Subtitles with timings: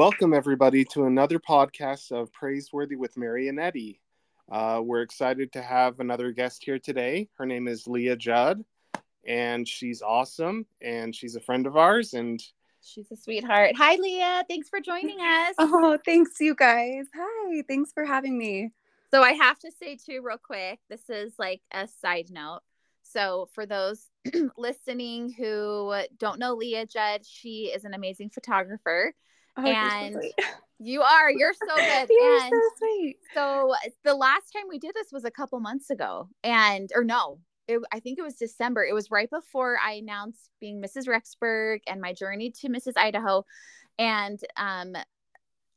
[0.00, 4.00] Welcome, everybody, to another podcast of Praiseworthy with Mary and Eddie.
[4.50, 7.28] Uh, we're excited to have another guest here today.
[7.36, 8.64] Her name is Leah Judd,
[9.26, 12.14] and she's awesome, and she's a friend of ours.
[12.14, 12.42] And
[12.80, 13.72] she's a sweetheart.
[13.76, 14.42] Hi, Leah.
[14.48, 15.54] Thanks for joining us.
[15.58, 17.04] Oh, thanks, you guys.
[17.14, 17.62] Hi.
[17.68, 18.72] Thanks for having me.
[19.10, 22.60] So, I have to say, too, real quick, this is like a side note.
[23.02, 24.08] So, for those
[24.56, 29.12] listening who don't know Leah Judd, she is an amazing photographer.
[29.56, 30.44] Oh, and so
[30.78, 32.08] you are, you're so good.
[32.10, 33.16] you're and so sweet.
[33.34, 37.40] So, the last time we did this was a couple months ago, and or no,
[37.68, 38.84] it, I think it was December.
[38.84, 41.06] It was right before I announced being Mrs.
[41.06, 42.94] Rexburg and my journey to Mrs.
[42.96, 43.44] Idaho.
[43.98, 44.94] And um,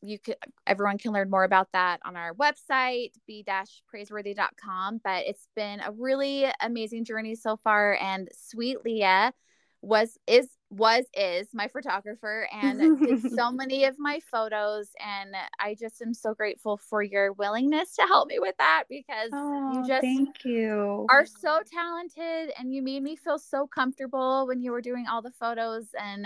[0.03, 0.35] you could
[0.67, 6.45] everyone can learn more about that on our website b-praiseworthy.com but it's been a really
[6.61, 9.33] amazing journey so far and sweet leah
[9.81, 15.75] was is was is my photographer and did so many of my photos and i
[15.75, 19.87] just am so grateful for your willingness to help me with that because oh, you
[19.87, 24.71] just thank you are so talented and you made me feel so comfortable when you
[24.71, 26.25] were doing all the photos and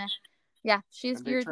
[0.62, 1.42] yeah she's your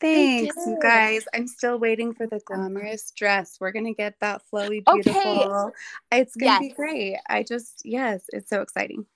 [0.00, 1.24] Thanks, you guys.
[1.34, 3.56] I'm still waiting for the glamorous dress.
[3.60, 5.72] We're gonna get that flowy, beautiful.
[6.12, 6.20] Okay.
[6.20, 6.60] It's gonna yes.
[6.60, 7.16] be great.
[7.28, 9.06] I just yes, it's so exciting.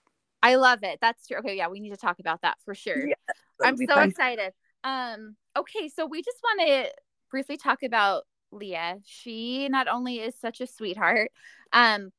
[0.43, 0.99] I love it.
[1.01, 1.39] That's true.
[1.39, 3.07] Okay, yeah, we need to talk about that for sure.
[3.07, 3.15] Yeah,
[3.63, 4.09] I'm so fun.
[4.09, 4.53] excited.
[4.85, 6.93] Um, okay, so we just want to
[7.31, 8.99] briefly talk about Leah.
[9.05, 11.31] She not only is such a sweetheart,
[11.73, 12.11] um,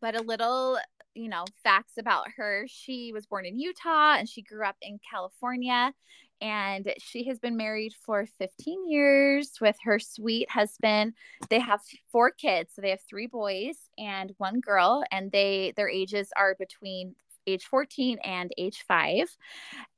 [0.00, 0.78] but a little
[1.14, 4.96] you know facts about her she was born in utah and she grew up in
[5.10, 5.92] california
[6.40, 11.12] and she has been married for 15 years with her sweet husband.
[11.50, 15.88] They have four kids, so they have three boys and one girl, and they their
[15.88, 17.14] ages are between
[17.50, 19.36] age 14 and age 5.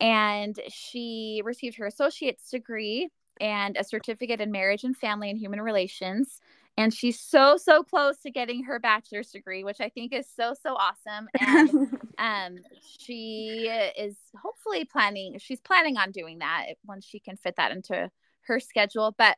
[0.00, 3.08] And she received her associate's degree
[3.40, 6.40] and a certificate in marriage and family and human relations.
[6.76, 10.54] And she's so so close to getting her bachelor's degree which i think is so
[10.60, 11.28] so awesome.
[11.38, 11.70] And
[12.18, 12.58] um
[12.98, 18.10] she is hopefully planning she's planning on doing that once she can fit that into
[18.46, 19.14] her schedule.
[19.16, 19.36] But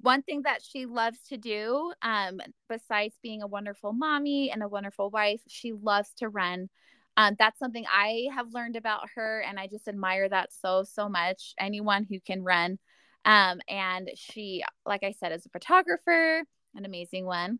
[0.00, 4.68] one thing that she loves to do um besides being a wonderful mommy and a
[4.68, 6.68] wonderful wife she loves to run
[7.16, 11.08] um, that's something I have learned about her, and I just admire that so, so
[11.08, 11.54] much.
[11.58, 12.78] Anyone who can run.
[13.24, 17.58] Um, and she, like I said, is a photographer an amazing one.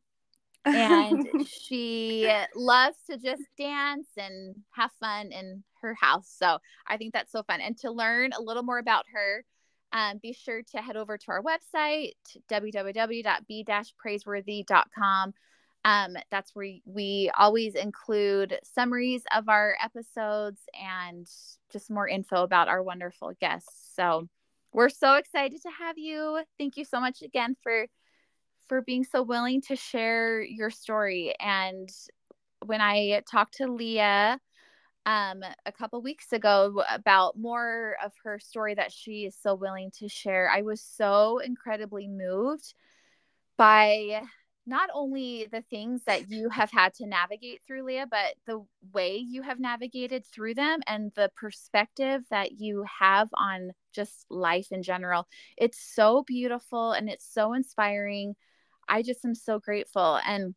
[0.65, 6.33] and she loves to just dance and have fun in her house.
[6.37, 7.61] So I think that's so fun.
[7.61, 9.45] And to learn a little more about her,
[9.93, 12.13] um, be sure to head over to our website,
[12.51, 15.35] www.b-praiseworthy.com.
[15.85, 21.29] Um, that's where we always include summaries of our episodes and
[21.71, 23.93] just more info about our wonderful guests.
[23.95, 24.29] So
[24.73, 26.43] we're so excited to have you.
[26.59, 27.87] Thank you so much again for
[28.67, 31.35] for being so willing to share your story.
[31.39, 31.91] And
[32.65, 34.41] when I talked to Leah
[35.05, 39.91] um, a couple weeks ago about more of her story that she is so willing
[39.99, 42.73] to share, I was so incredibly moved
[43.59, 44.23] by
[44.67, 49.17] not only the things that you have had to navigate through, Leah, but the way
[49.17, 54.83] you have navigated through them and the perspective that you have on just life in
[54.83, 55.27] general.
[55.57, 58.35] It's so beautiful and it's so inspiring.
[58.89, 60.19] I just am so grateful.
[60.27, 60.55] And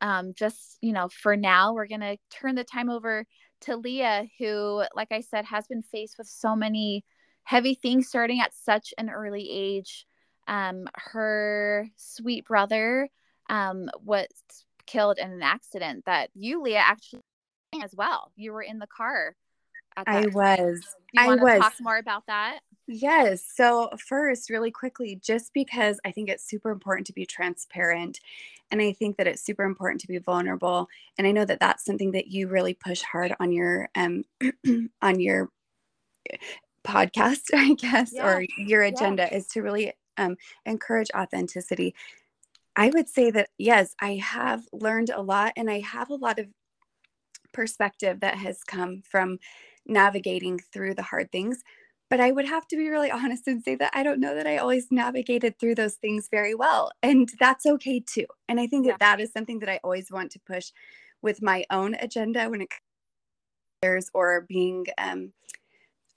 [0.00, 3.24] um, just, you know, for now, we're going to turn the time over
[3.62, 7.04] to Leah, who, like I said, has been faced with so many
[7.44, 10.06] heavy things starting at such an early age.
[10.46, 13.08] Um, her sweet brother
[13.48, 14.28] um, was
[14.86, 17.20] killed in an accident that you, Leah, actually
[17.82, 18.32] as well.
[18.36, 19.34] You were in the car.
[20.06, 20.80] I was.
[21.16, 21.60] I was.
[21.60, 22.60] Talk more about that.
[22.86, 23.42] Yes.
[23.54, 28.20] So, first, really quickly, just because I think it's super important to be transparent
[28.70, 31.84] and I think that it's super important to be vulnerable and I know that that's
[31.84, 34.24] something that you really push hard on your um
[35.02, 35.50] on your
[36.84, 38.26] podcast, I guess, yeah.
[38.26, 39.36] or your agenda yeah.
[39.36, 41.94] is to really um encourage authenticity.
[42.76, 46.38] I would say that yes, I have learned a lot and I have a lot
[46.38, 46.48] of
[47.52, 49.38] perspective that has come from
[49.86, 51.62] navigating through the hard things
[52.08, 54.46] but I would have to be really honest and say that I don't know that
[54.46, 56.90] I always navigated through those things very well.
[57.02, 58.26] And that's okay too.
[58.48, 60.70] And I think that that is something that I always want to push
[61.22, 62.68] with my own agenda when it
[63.82, 65.32] comes or being um,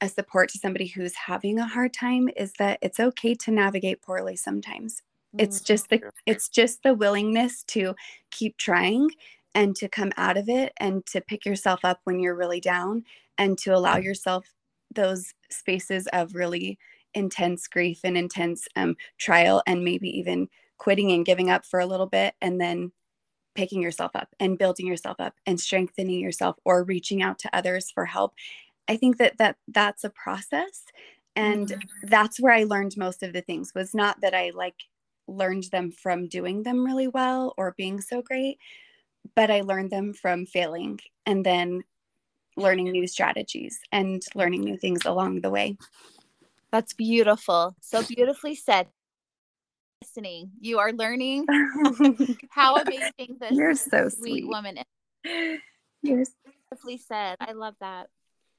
[0.01, 4.01] a support to somebody who's having a hard time is that it's okay to navigate
[4.01, 5.01] poorly sometimes.
[5.37, 5.65] It's mm-hmm.
[5.65, 7.95] just the it's just the willingness to
[8.31, 9.09] keep trying
[9.53, 13.03] and to come out of it and to pick yourself up when you're really down
[13.37, 14.53] and to allow yourself
[14.93, 16.77] those spaces of really
[17.13, 20.47] intense grief and intense um, trial and maybe even
[20.77, 22.91] quitting and giving up for a little bit and then
[23.55, 27.91] picking yourself up and building yourself up and strengthening yourself or reaching out to others
[27.91, 28.33] for help
[28.89, 30.83] i think that that that's a process
[31.35, 32.07] and mm-hmm.
[32.07, 34.75] that's where i learned most of the things was not that i like
[35.27, 38.57] learned them from doing them really well or being so great
[39.35, 41.81] but i learned them from failing and then
[42.57, 45.77] learning new strategies and learning new things along the way
[46.71, 48.87] that's beautiful so beautifully said
[50.01, 50.51] listening.
[50.59, 51.45] You are learning
[52.49, 54.47] how amazing this You're so sweet, sweet.
[54.47, 55.59] woman is.
[56.01, 56.23] You're
[56.69, 57.37] beautifully said.
[57.39, 58.07] I love that.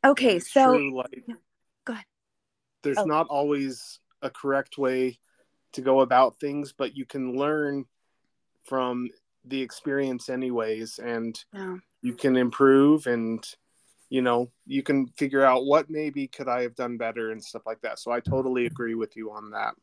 [0.05, 1.25] Okay, so true, like,
[1.85, 2.05] go ahead.
[2.83, 3.05] There's oh.
[3.05, 5.19] not always a correct way
[5.73, 7.85] to go about things, but you can learn
[8.65, 9.11] from
[9.45, 11.77] the experience anyways and yeah.
[12.03, 13.45] you can improve and
[14.11, 17.63] you know you can figure out what maybe could i have done better and stuff
[17.65, 19.75] like that so i totally agree with you on that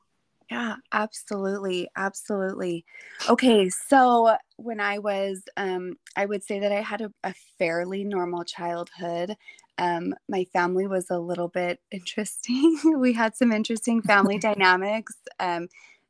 [0.50, 1.90] yeah, absolutely.
[1.98, 2.86] Absolutely.
[3.30, 3.70] Okay.
[3.70, 8.44] So when I was, um, I would say that I had a, a fairly normal
[8.44, 9.36] childhood.
[9.78, 12.80] Um, my family was a little bit interesting.
[13.00, 15.14] we had some interesting family dynamics.
[15.40, 15.68] Um,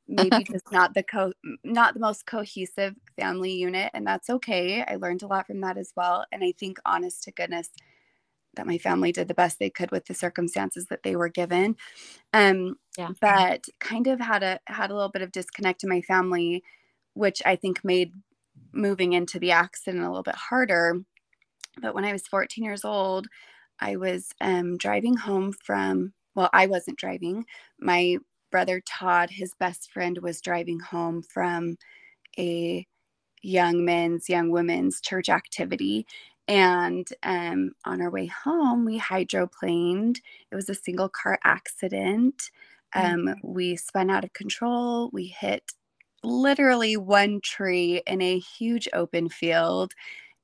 [0.07, 1.33] maybe just not the co
[1.63, 5.77] not the most cohesive family unit and that's okay i learned a lot from that
[5.77, 7.71] as well and i think honest to goodness
[8.57, 11.75] that my family did the best they could with the circumstances that they were given.
[12.33, 13.11] Um, yeah.
[13.21, 16.63] But kind of had a had a little bit of disconnect in my family,
[17.13, 18.11] which I think made
[18.73, 21.01] moving into the accident a little bit harder.
[21.81, 23.27] But when I was 14 years old,
[23.79, 26.13] I was um, driving home from.
[26.35, 27.45] Well, I wasn't driving.
[27.79, 28.17] My
[28.51, 31.77] brother Todd, his best friend, was driving home from
[32.39, 32.85] a
[33.41, 36.05] young men's, young women's church activity.
[36.47, 40.17] And um, on our way home, we hydroplaned.
[40.51, 42.51] It was a single car accident.
[42.93, 43.33] Um, mm-hmm.
[43.43, 45.09] We spun out of control.
[45.11, 45.63] We hit
[46.23, 49.93] literally one tree in a huge open field,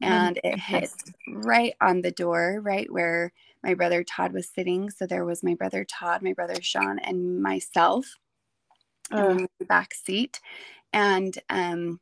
[0.01, 0.91] and it hit
[1.27, 3.31] right on the door, right where
[3.63, 4.89] my brother Todd was sitting.
[4.89, 8.05] So there was my brother Todd, my brother Sean, and myself
[9.11, 10.39] in the back seat.
[10.91, 11.99] And um,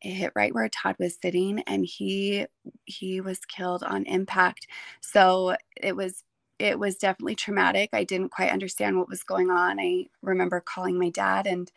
[0.00, 2.46] it hit right where Todd was sitting and he
[2.84, 4.66] he was killed on impact.
[5.00, 6.24] So it was
[6.62, 7.90] it was definitely traumatic.
[7.92, 9.80] I didn't quite understand what was going on.
[9.80, 11.70] I remember calling my dad and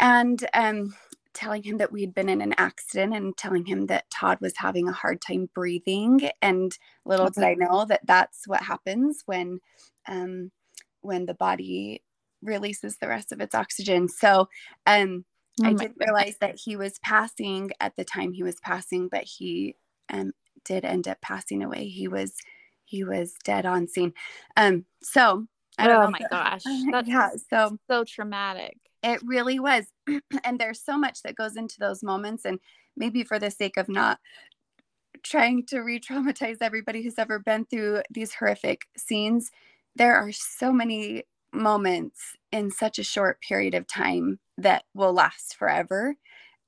[0.00, 0.94] and um
[1.34, 4.88] telling him that we'd been in an accident and telling him that Todd was having
[4.88, 7.40] a hard time breathing and little okay.
[7.40, 9.60] did I know that that's what happens when
[10.08, 10.50] um
[11.02, 12.02] when the body
[12.42, 14.08] releases the rest of its oxygen.
[14.08, 14.48] So
[14.86, 15.24] um
[15.60, 19.24] Oh I didn't realize that he was passing at the time he was passing, but
[19.24, 19.74] he
[20.08, 20.32] um,
[20.64, 21.88] did end up passing away.
[21.88, 22.32] He was
[22.88, 24.12] he was dead on scene.
[24.56, 25.46] Um, so
[25.78, 28.76] oh my gosh, that's yeah, so so traumatic.
[29.02, 29.86] It really was,
[30.44, 32.58] and there's so much that goes into those moments, and
[32.96, 34.18] maybe for the sake of not
[35.22, 39.50] trying to re-traumatize everybody who's ever been through these horrific scenes,
[39.96, 45.56] there are so many moments in such a short period of time that will last
[45.56, 46.14] forever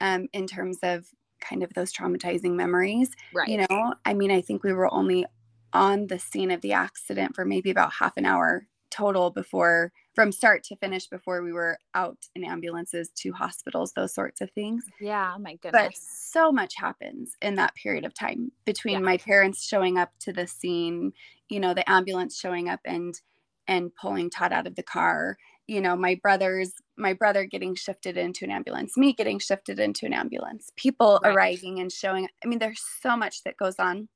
[0.00, 1.06] um, in terms of
[1.40, 3.10] kind of those traumatizing memories.
[3.34, 3.48] Right.
[3.48, 5.26] You know, I mean, I think we were only
[5.72, 10.32] on the scene of the accident for maybe about half an hour total before from
[10.32, 14.84] start to finish before we were out in ambulances to hospitals those sorts of things
[15.00, 19.00] yeah oh my goodness but so much happens in that period of time between yeah.
[19.00, 21.12] my parents showing up to the scene
[21.48, 23.20] you know the ambulance showing up and
[23.68, 25.36] and pulling todd out of the car
[25.66, 30.04] you know my brothers my brother getting shifted into an ambulance me getting shifted into
[30.04, 31.34] an ambulance people right.
[31.34, 34.08] arriving and showing i mean there's so much that goes on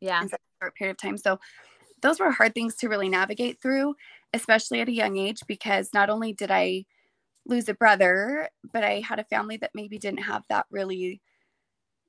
[0.00, 1.16] yeah in such a short period of time.
[1.16, 1.38] So
[2.00, 3.94] those were hard things to really navigate through
[4.34, 6.84] especially at a young age because not only did i
[7.46, 11.20] lose a brother but i had a family that maybe didn't have that really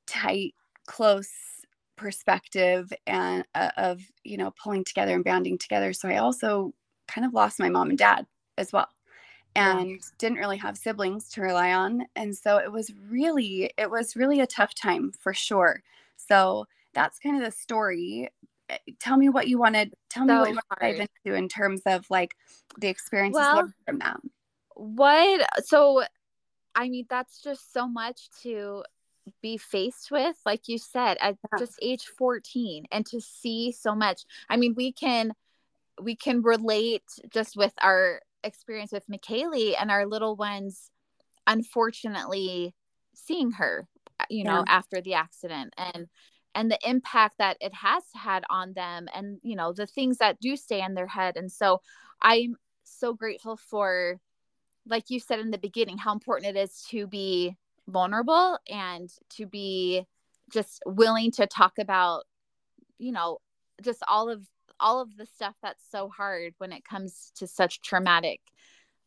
[0.06, 0.54] tight
[0.86, 1.30] close
[1.96, 5.92] perspective and uh, of you know pulling together and banding together.
[5.94, 6.74] So i also
[7.08, 8.26] kind of lost my mom and dad
[8.58, 8.88] as well
[9.56, 9.98] and yeah.
[10.18, 12.06] didn't really have siblings to rely on.
[12.16, 15.84] And so it was really it was really a tough time for sure.
[16.16, 18.30] So that's kind of the story
[18.70, 21.48] Eh, tell me what you wanted tell me what you want to dive into in
[21.48, 22.36] terms of like
[22.80, 24.18] the experiences well, from that
[24.76, 26.04] what so
[26.76, 28.84] i mean that's just so much to
[29.42, 31.60] be faced with like you said at yeah.
[31.60, 35.34] just age 14 and to see so much i mean we can
[36.02, 40.92] we can relate just with our experience with McKaylee and our little ones,
[41.48, 42.74] unfortunately,
[43.14, 43.88] seeing her,
[44.30, 44.74] you know, yeah.
[44.74, 46.08] after the accident and
[46.56, 50.40] and the impact that it has had on them and you know the things that
[50.40, 51.80] do stay in their head and so
[52.22, 52.56] i'm
[52.90, 54.20] so grateful for,
[54.86, 57.56] like you said in the beginning, how important it is to be
[57.88, 60.06] vulnerable and to be
[60.52, 62.24] just willing to talk about,
[62.98, 63.38] you know,
[63.82, 64.46] just all of
[64.82, 68.40] all of the stuff that's so hard when it comes to such traumatic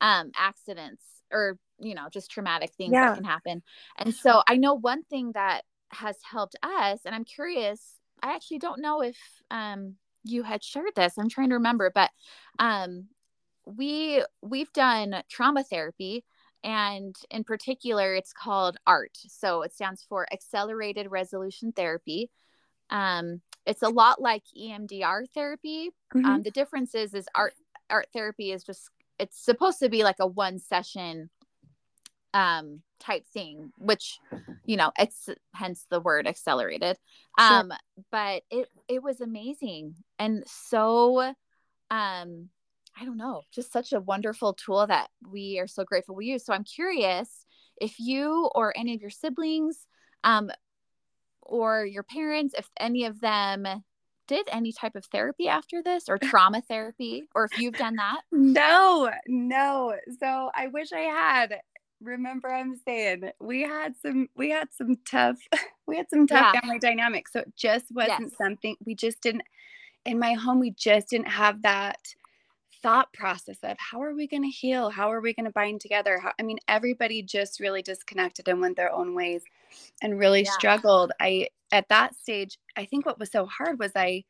[0.02, 3.08] um accidents or you know just traumatic things yeah.
[3.08, 3.62] that can happen
[3.99, 8.58] and so i know one thing that has helped us and i'm curious i actually
[8.58, 9.16] don't know if
[9.50, 9.94] um
[10.25, 12.11] you had shared this i'm trying to remember but
[12.58, 13.06] um
[13.64, 16.25] we we've done trauma therapy
[16.64, 22.30] and in particular it's called art so it stands for accelerated resolution therapy
[22.90, 26.25] um it's a lot like emdr therapy mm-hmm.
[26.25, 27.54] um the difference is is art
[27.90, 31.30] art therapy is just it's supposed to be like a one session
[32.35, 34.19] um type thing which
[34.65, 36.97] you know it's hence the word accelerated.
[37.39, 37.59] Sure.
[37.59, 37.73] um
[38.11, 41.21] but it it was amazing and so
[41.91, 42.49] um
[42.99, 46.45] i don't know just such a wonderful tool that we are so grateful we use.
[46.45, 47.45] So i'm curious
[47.81, 49.87] if you or any of your siblings
[50.25, 50.51] um
[51.43, 53.67] or your parents if any of them
[54.29, 58.21] did any type of therapy after this or trauma therapy or if you've done that?
[58.33, 59.95] No no.
[60.21, 61.57] So i wish i had
[62.02, 65.38] remember I'm saying we had some we had some tough
[65.87, 66.61] we had some tough yeah.
[66.61, 67.32] family dynamics.
[67.32, 68.37] So it just wasn't yes.
[68.37, 69.42] something we just didn't
[70.04, 71.99] in my home we just didn't have that
[72.82, 74.90] thought process of how are we going to heal?
[74.90, 76.18] How are we going to bind together?
[76.18, 79.42] How, I mean everybody just really disconnected and went their own ways
[80.02, 80.50] and really yeah.
[80.50, 81.12] struggled.
[81.21, 84.25] I at that stage I think what was so hard was I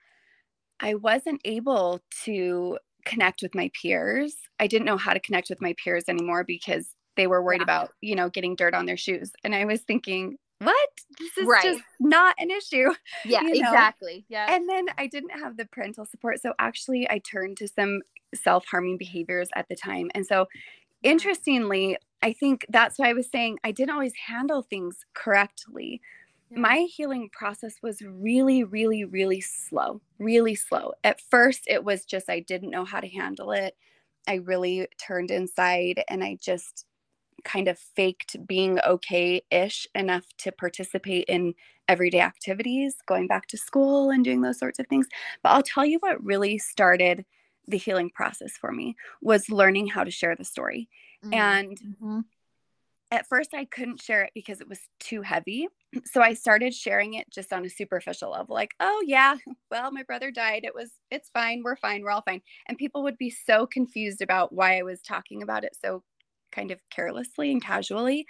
[0.80, 4.34] I wasn't able to connect with my peers.
[4.60, 7.64] I didn't know how to connect with my peers anymore because they were worried yeah.
[7.64, 9.32] about, you know, getting dirt on their shoes.
[9.44, 10.88] And I was thinking, what?
[11.18, 11.62] This is right.
[11.62, 12.90] just not an issue.
[13.24, 13.70] Yeah, you know?
[13.70, 14.24] exactly.
[14.28, 14.46] Yeah.
[14.48, 16.40] And then I didn't have the parental support.
[16.40, 18.00] So actually, I turned to some
[18.34, 20.10] self harming behaviors at the time.
[20.14, 20.46] And so,
[21.02, 26.00] interestingly, I think that's why I was saying I didn't always handle things correctly.
[26.50, 26.60] Yeah.
[26.60, 30.92] My healing process was really, really, really slow, really slow.
[31.04, 33.76] At first, it was just I didn't know how to handle it.
[34.26, 36.86] I really turned inside and I just
[37.44, 41.54] kind of faked being okay ish enough to participate in
[41.88, 45.06] everyday activities, going back to school and doing those sorts of things.
[45.42, 47.24] But I'll tell you what really started
[47.68, 50.88] the healing process for me was learning how to share the story.
[51.24, 51.34] Mm-hmm.
[51.34, 52.20] And mm-hmm.
[53.10, 55.68] at first, I couldn't share it because it was too heavy.
[56.06, 59.36] So I started sharing it just on a superficial level, like, oh, yeah,
[59.70, 60.64] well, my brother died.
[60.64, 61.60] It was, it's fine.
[61.62, 62.02] We're fine.
[62.02, 62.40] We're all fine.
[62.66, 66.02] And people would be so confused about why I was talking about it so
[66.52, 68.26] kind of carelessly and casually.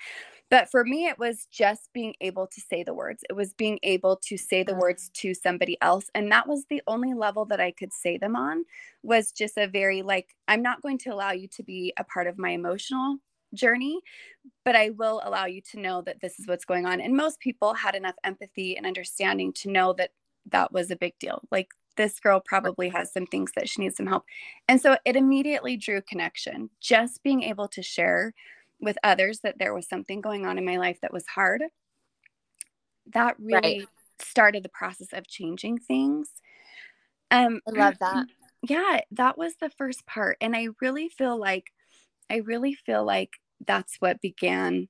[0.50, 3.25] But for me, it was just being able to say the words.
[3.31, 5.12] It was being able to say the words mm.
[5.21, 6.11] to somebody else.
[6.14, 8.64] And that was the only level that I could say them on,
[9.02, 12.26] was just a very like, I'm not going to allow you to be a part
[12.26, 13.17] of my emotional
[13.55, 14.00] journey,
[14.64, 17.00] but I will allow you to know that this is what's going on.
[17.00, 20.11] And most people had enough empathy and understanding to know that
[20.50, 21.43] that was a big deal.
[21.50, 24.25] Like this girl probably has some things that she needs some help.
[24.68, 26.70] And so it immediately drew connection.
[26.80, 28.34] Just being able to share
[28.80, 31.62] with others that there was something going on in my life that was hard,
[33.12, 33.88] that really right.
[34.18, 36.28] started the process of changing things.
[37.30, 38.26] Um, I love that.
[38.62, 40.37] Yeah, that was the first part.
[40.40, 41.72] And I really feel like,
[42.30, 43.34] I really feel like
[43.66, 44.88] that's what began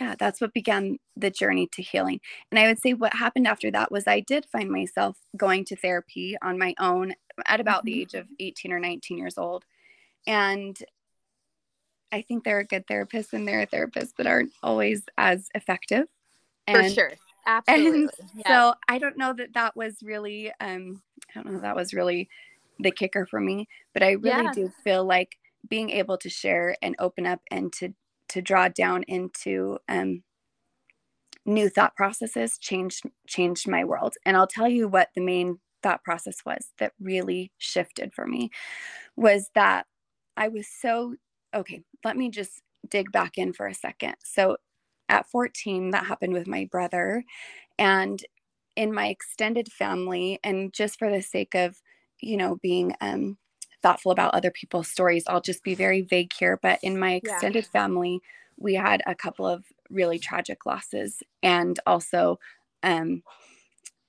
[0.00, 2.20] yeah, that's what began the journey to healing.
[2.50, 5.76] And I would say what happened after that was I did find myself going to
[5.76, 7.14] therapy on my own
[7.46, 7.86] at about mm-hmm.
[7.86, 9.64] the age of 18 or 19 years old.
[10.26, 10.78] And
[12.10, 16.06] I think there are good therapists and there are therapists that aren't always as effective.
[16.66, 17.12] And, For sure.
[17.46, 18.08] Absolutely.
[18.36, 18.48] Yeah.
[18.48, 21.02] So I don't know that that was really, um,
[21.34, 22.28] I don't know, that was really
[22.78, 24.52] the kicker for me, but I really yeah.
[24.52, 25.36] do feel like
[25.68, 27.94] being able to share and open up and to
[28.32, 30.22] to draw down into um,
[31.46, 34.14] new thought processes changed changed my world.
[34.24, 38.50] And i'll tell you what the main thought process was that really shifted for me
[39.16, 39.86] was that
[40.36, 41.16] i was so
[41.54, 44.14] okay let me just dig back in for a second.
[44.24, 44.56] So
[45.08, 47.24] at 14 that happened with my brother
[47.78, 48.22] and
[48.76, 51.76] in my extended family and just for the sake of
[52.20, 53.36] you know being um,
[53.82, 55.24] thoughtful about other people's stories.
[55.26, 57.70] I'll just be very vague here, but in my extended yeah.
[57.80, 58.20] family,
[58.56, 61.22] we had a couple of really tragic losses.
[61.42, 62.38] And also,
[62.82, 63.22] um,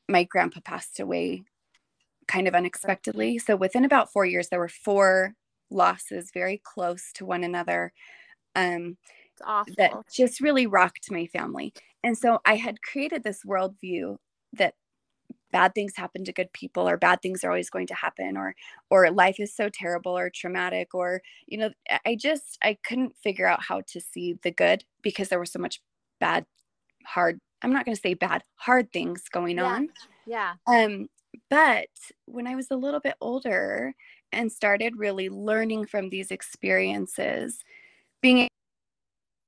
[0.08, 1.44] my grandpa passed away
[2.28, 3.38] kind of unexpectedly.
[3.40, 5.34] So within about four years, there were four
[5.70, 7.94] losses very close to one another
[8.56, 8.98] um,
[9.78, 11.74] that just really rocked my family.
[12.04, 14.18] And so I had created this worldview
[14.54, 14.76] that
[15.54, 18.56] bad things happen to good people or bad things are always going to happen or
[18.90, 21.70] or life is so terrible or traumatic or you know
[22.06, 25.60] i just i couldn't figure out how to see the good because there was so
[25.60, 25.80] much
[26.20, 26.46] bad
[27.06, 29.64] hard i'm not going to say bad hard things going yeah.
[29.64, 29.90] on
[30.26, 31.08] yeah um
[31.50, 31.88] but
[32.26, 33.94] when i was a little bit older
[34.32, 37.64] and started really learning from these experiences
[38.22, 38.48] being a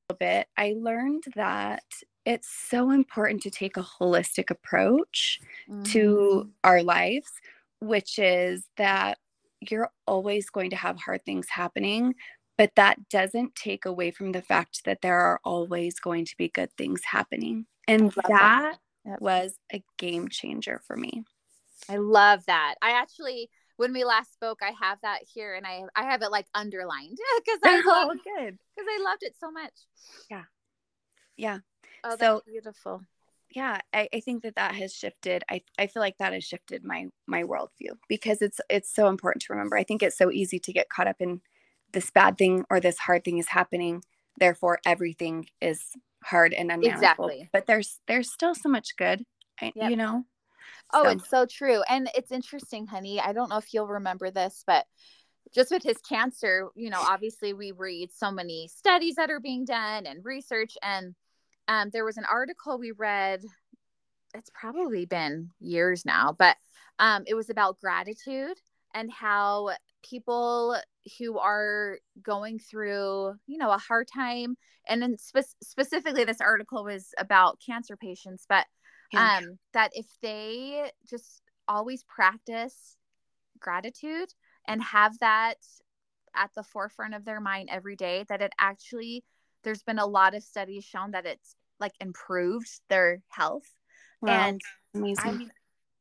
[0.09, 1.83] little bit i learned that
[2.25, 5.39] it's so important to take a holistic approach
[5.69, 5.83] mm-hmm.
[5.83, 7.31] to our lives,
[7.79, 9.19] which is that
[9.61, 12.15] you're always going to have hard things happening,
[12.57, 16.49] but that doesn't take away from the fact that there are always going to be
[16.49, 17.65] good things happening.
[17.87, 19.21] And that, that yep.
[19.21, 21.23] was a game changer for me.
[21.89, 22.75] I love that.
[22.81, 26.31] I actually when we last spoke, I have that here and I I have it
[26.31, 29.73] like underlined because I oh, good because I loved it so much.
[30.29, 30.43] Yeah,
[31.37, 31.59] yeah.
[32.05, 33.01] Oh, so beautiful.
[33.49, 35.43] Yeah, I, I think that that has shifted.
[35.49, 39.43] I, I feel like that has shifted my my worldview because it's it's so important
[39.43, 39.77] to remember.
[39.77, 41.41] I think it's so easy to get caught up in
[41.93, 44.03] this bad thing or this hard thing is happening.
[44.37, 45.81] Therefore, everything is
[46.23, 46.97] hard and unmanageable.
[46.97, 47.49] Exactly.
[47.53, 49.25] But there's there's still so much good.
[49.61, 49.89] I, yep.
[49.89, 50.25] You know.
[50.93, 51.09] Oh, so.
[51.09, 51.81] it's so true.
[51.89, 53.19] And it's interesting, honey.
[53.19, 54.85] I don't know if you'll remember this, but
[55.53, 59.65] just with his cancer, you know, obviously we read so many studies that are being
[59.65, 61.15] done and research and
[61.67, 63.41] um, there was an article we read
[64.33, 66.57] it's probably been years now but
[66.99, 68.57] um, it was about gratitude
[68.93, 69.69] and how
[70.03, 70.77] people
[71.19, 74.55] who are going through you know a hard time
[74.87, 78.65] and then spe- specifically this article was about cancer patients but
[79.17, 82.97] um that if they just always practice
[83.59, 84.29] gratitude
[84.67, 85.55] and have that
[86.35, 89.23] at the forefront of their mind every day that it actually
[89.65, 93.69] there's been a lot of studies shown that it's like improved their health.
[94.21, 94.47] Wow.
[94.47, 94.61] And
[94.93, 95.25] Amazing.
[95.27, 95.51] I mean,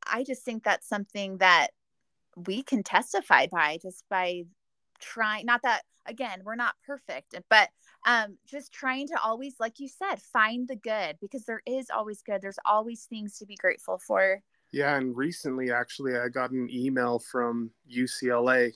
[0.07, 1.71] I just think that's something that
[2.35, 4.43] we can testify by just by
[4.99, 7.69] trying not that again we're not perfect but
[8.05, 12.21] um just trying to always like you said find the good because there is always
[12.21, 16.69] good there's always things to be grateful for yeah and recently actually i got an
[16.71, 18.71] email from ucla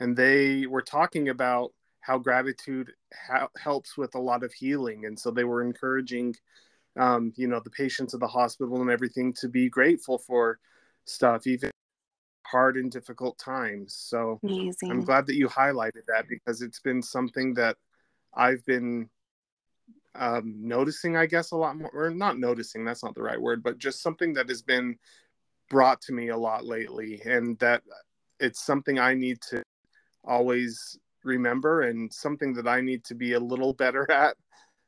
[0.00, 1.72] and they were talking about
[2.06, 2.92] how gratitude
[3.26, 6.34] ha- helps with a lot of healing and so they were encouraging
[6.96, 10.58] um, you know the patients of the hospital and everything to be grateful for
[11.04, 11.70] stuff even
[12.46, 14.90] hard and difficult times so Amazing.
[14.90, 17.76] i'm glad that you highlighted that because it's been something that
[18.34, 19.08] i've been
[20.14, 23.64] um, noticing i guess a lot more or not noticing that's not the right word
[23.64, 24.96] but just something that has been
[25.68, 27.82] brought to me a lot lately and that
[28.38, 29.60] it's something i need to
[30.24, 34.36] always remember and something that I need to be a little better at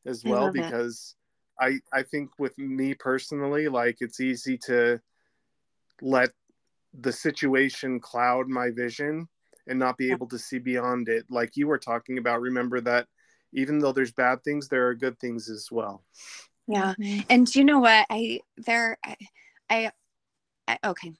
[0.07, 1.15] as well because
[1.61, 1.83] it.
[1.93, 5.01] I I think with me personally like it's easy to
[6.01, 6.31] let
[6.99, 9.29] the situation cloud my vision
[9.67, 11.27] and not be able to see beyond it.
[11.29, 13.07] Like you were talking about remember that
[13.53, 16.05] even though there's bad things there are good things as well.
[16.67, 16.95] Yeah.
[16.99, 17.21] Mm-hmm.
[17.31, 18.07] and you know what?
[18.09, 19.17] I there I,
[19.69, 19.93] I,
[20.67, 21.13] I okay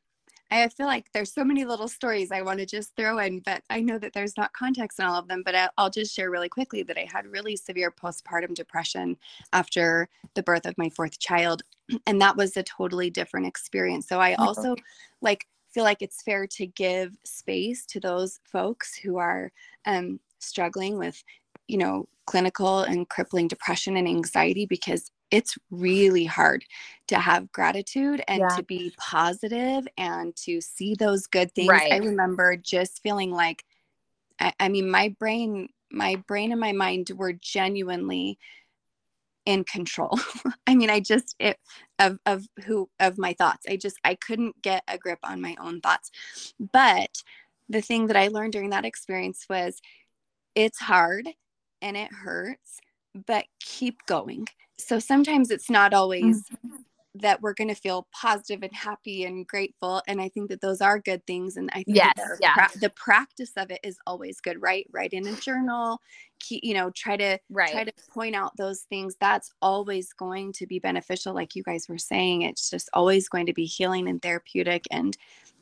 [0.51, 3.63] I feel like there's so many little stories I want to just throw in, but
[3.69, 5.43] I know that there's not context in all of them.
[5.45, 9.17] But I'll just share really quickly that I had really severe postpartum depression
[9.53, 11.63] after the birth of my fourth child.
[12.07, 14.07] And that was a totally different experience.
[14.09, 14.77] So I also
[15.23, 19.51] like feel like it's fair to give space to those folks who are
[19.87, 21.23] um, struggling with,
[21.67, 26.65] you know, clinical and crippling depression and anxiety because it's really hard
[27.09, 28.57] to have gratitude and yeah.
[28.57, 31.69] to be positive and to see those good things.
[31.69, 31.93] Right.
[31.93, 33.65] I remember just feeling like,
[34.41, 38.39] I, I mean, my brain, my brain and my mind were genuinely
[39.45, 40.19] in control.
[40.67, 41.59] I mean, I just it
[41.99, 43.67] of of who of my thoughts.
[43.69, 46.11] I just I couldn't get a grip on my own thoughts.
[46.61, 47.23] But
[47.69, 49.81] the thing that I learned during that experience was
[50.55, 51.29] it's hard
[51.81, 52.81] and it hurts,
[53.27, 54.47] but keep going
[54.79, 56.77] so sometimes it's not always mm-hmm.
[57.17, 60.81] that we're going to feel positive and happy and grateful and i think that those
[60.81, 62.55] are good things and i think yes, yeah.
[62.55, 66.01] Pra- the practice of it is always good right write in a journal
[66.39, 67.73] keep, you know try to right.
[67.73, 71.89] try to point out those things that's always going to be beneficial like you guys
[71.89, 75.17] were saying it's just always going to be healing and therapeutic and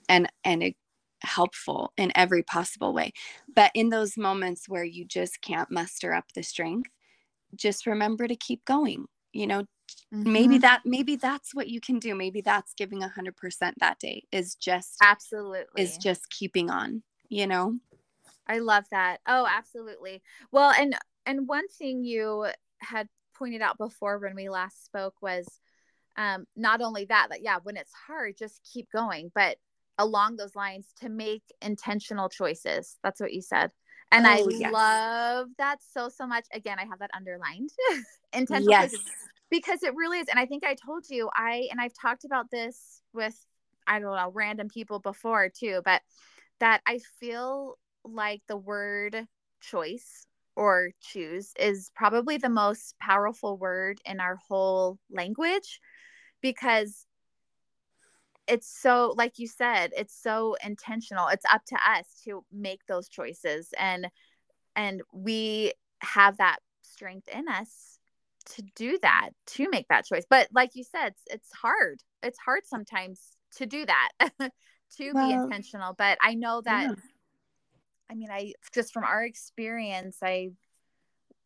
[0.08, 0.76] and and it,
[1.22, 3.10] helpful in every possible way
[3.52, 6.90] but in those moments where you just can't muster up the strength
[7.54, 9.06] just remember to keep going
[9.36, 9.64] you know?
[10.12, 10.32] Mm-hmm.
[10.32, 12.14] maybe that maybe that's what you can do.
[12.14, 15.82] Maybe that's giving a hundred percent that day is just absolutely.
[15.82, 17.78] is just keeping on you know?
[18.48, 19.20] I love that.
[19.26, 20.22] Oh absolutely.
[20.52, 22.46] Well and and one thing you
[22.78, 25.46] had pointed out before when we last spoke was
[26.16, 29.56] um not only that that yeah when it's hard just keep going but
[29.98, 32.96] along those lines to make intentional choices.
[33.02, 33.70] That's what you said
[34.12, 34.72] and oh, i yes.
[34.72, 37.70] love that so so much again i have that underlined
[38.32, 38.94] intentional yes.
[39.50, 42.50] because it really is and i think i told you i and i've talked about
[42.50, 43.36] this with
[43.86, 46.02] i don't know random people before too but
[46.60, 49.26] that i feel like the word
[49.60, 55.80] choice or choose is probably the most powerful word in our whole language
[56.40, 57.05] because
[58.48, 63.08] it's so like you said it's so intentional it's up to us to make those
[63.08, 64.08] choices and
[64.74, 67.98] and we have that strength in us
[68.44, 72.38] to do that to make that choice but like you said it's, it's hard it's
[72.38, 74.10] hard sometimes to do that
[74.96, 76.94] to well, be intentional but i know that yeah.
[78.10, 80.50] i mean i just from our experience i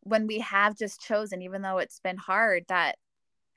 [0.01, 2.97] when we have just chosen even though it's been hard that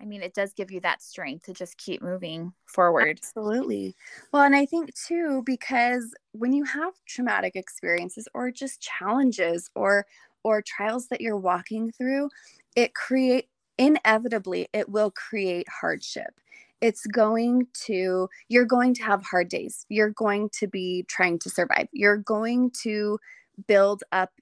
[0.04, 3.20] I mean, it does give you that strength to just keep moving forward.
[3.22, 3.96] Absolutely.
[4.32, 10.04] Well, and I think too, because when you have traumatic experiences or just challenges or
[10.42, 12.28] or trials that you're walking through,
[12.76, 16.38] it create inevitably it will create hardship.
[16.82, 19.86] It's going to you're going to have hard days.
[19.88, 21.88] You're going to be trying to survive.
[21.92, 23.18] You're going to
[23.66, 24.32] build up,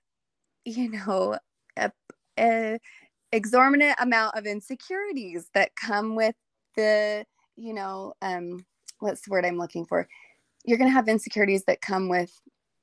[0.65, 1.39] you know,
[1.77, 1.93] a,
[2.39, 2.79] a
[3.33, 6.35] exorbitant amount of insecurities that come with
[6.77, 7.25] the
[7.57, 8.65] you know um
[9.01, 10.07] what's the word i'm looking for?
[10.65, 12.41] You're going to have insecurities that come with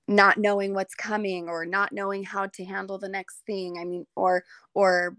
[0.07, 3.77] not knowing what's coming or not knowing how to handle the next thing.
[3.79, 5.15] I mean or or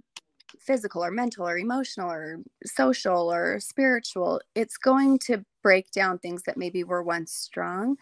[0.58, 4.40] physical or mental or emotional or social or spiritual.
[4.54, 7.96] It's going to break down things that maybe were once strong.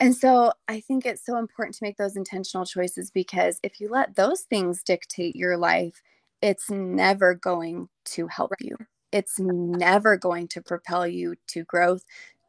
[0.00, 3.88] And so i think it's so important to make those intentional choices because if you
[3.88, 6.02] let those things dictate your life
[6.42, 8.76] it's never going to help you.
[9.12, 12.02] It's never going to propel you to growth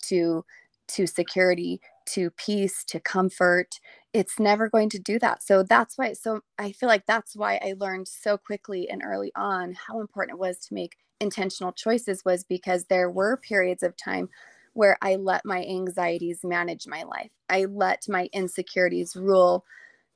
[0.03, 0.45] to
[0.89, 3.79] to security to peace to comfort.
[4.13, 5.41] It's never going to do that.
[5.43, 9.32] So that's why so i feel like that's why i learned so quickly and early
[9.36, 13.95] on how important it was to make intentional choices was because there were periods of
[13.95, 14.27] time
[14.73, 17.32] where i let my anxieties manage my life.
[17.49, 19.65] I let my insecurities rule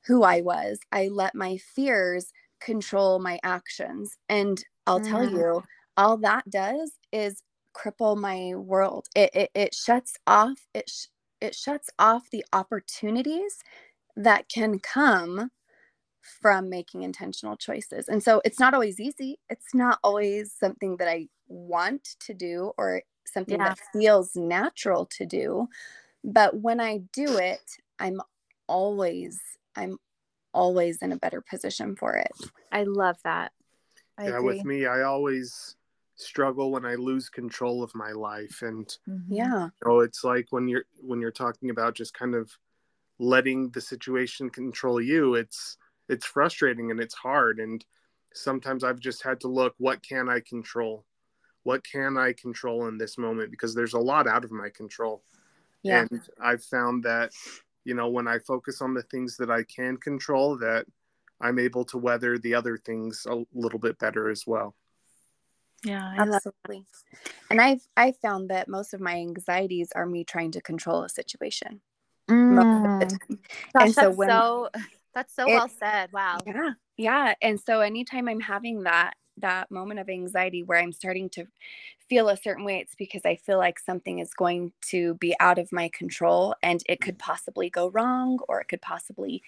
[0.06, 0.80] who i was.
[0.92, 4.16] I let my fears control my actions.
[4.28, 5.08] And I'll mm.
[5.08, 5.62] tell you,
[5.96, 7.42] all that does is
[7.74, 9.06] cripple my world.
[9.14, 11.06] It, it, it shuts off, it, sh-
[11.40, 13.58] it shuts off the opportunities
[14.16, 15.50] that can come
[16.40, 18.08] from making intentional choices.
[18.08, 19.38] And so it's not always easy.
[19.48, 23.70] It's not always something that I want to do or something yeah.
[23.70, 25.68] that feels natural to do.
[26.24, 27.62] But when I do it,
[27.98, 28.20] I'm
[28.66, 29.40] always
[29.76, 29.98] I'm
[30.58, 32.32] always in a better position for it.
[32.72, 33.52] I love that.
[34.18, 34.56] I yeah, agree.
[34.56, 35.76] with me, I always
[36.16, 39.32] struggle when I lose control of my life, and mm-hmm.
[39.32, 42.50] yeah, you know, it's like when you're when you're talking about just kind of
[43.20, 45.36] letting the situation control you.
[45.36, 47.84] It's it's frustrating and it's hard, and
[48.34, 51.04] sometimes I've just had to look what can I control,
[51.62, 55.22] what can I control in this moment because there's a lot out of my control.
[55.84, 56.06] Yeah.
[56.10, 57.30] And I've found that
[57.84, 60.84] you know when i focus on the things that i can control that
[61.40, 64.74] i'm able to weather the other things a little bit better as well.
[65.84, 66.84] Yeah absolutely.
[67.50, 71.08] and i've i found that most of my anxieties are me trying to control a
[71.08, 71.80] situation.
[72.28, 73.00] Mm.
[73.00, 73.38] Gosh,
[73.80, 74.68] and so when so
[75.14, 76.10] that's so it, well said.
[76.12, 76.38] Wow.
[76.46, 77.34] Yeah yeah.
[77.40, 81.46] And so anytime i'm having that that moment of anxiety where I'm starting to
[82.08, 85.58] feel a certain way, it's because I feel like something is going to be out
[85.58, 87.30] of my control and it could mm-hmm.
[87.30, 89.42] possibly go wrong or it could possibly,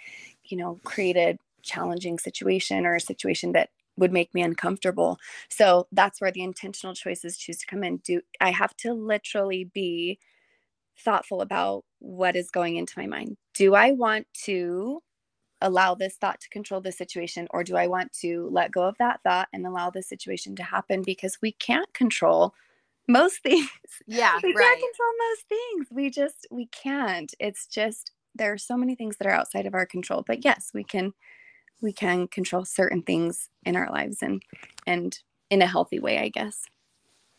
[0.45, 5.19] you know, create a challenging situation or a situation that would make me uncomfortable.
[5.49, 7.99] So that's where the intentional choices choose to come in.
[7.99, 10.19] Do I have to literally be
[10.99, 13.37] thoughtful about what is going into my mind?
[13.55, 15.03] Do I want to
[15.61, 18.97] allow this thought to control the situation or do i want to let go of
[18.99, 21.03] that thought and allow the situation to happen?
[21.03, 22.55] Because we can't control
[23.09, 23.69] most things.
[24.07, 24.63] Yeah we right.
[24.63, 25.87] can't control most things.
[25.91, 27.33] We just we can't.
[27.39, 30.25] It's just there are so many things that are outside of our control.
[30.27, 31.13] But yes we can
[31.81, 34.43] we can control certain things in our lives and
[34.87, 35.19] and
[35.49, 36.65] in a healthy way i guess.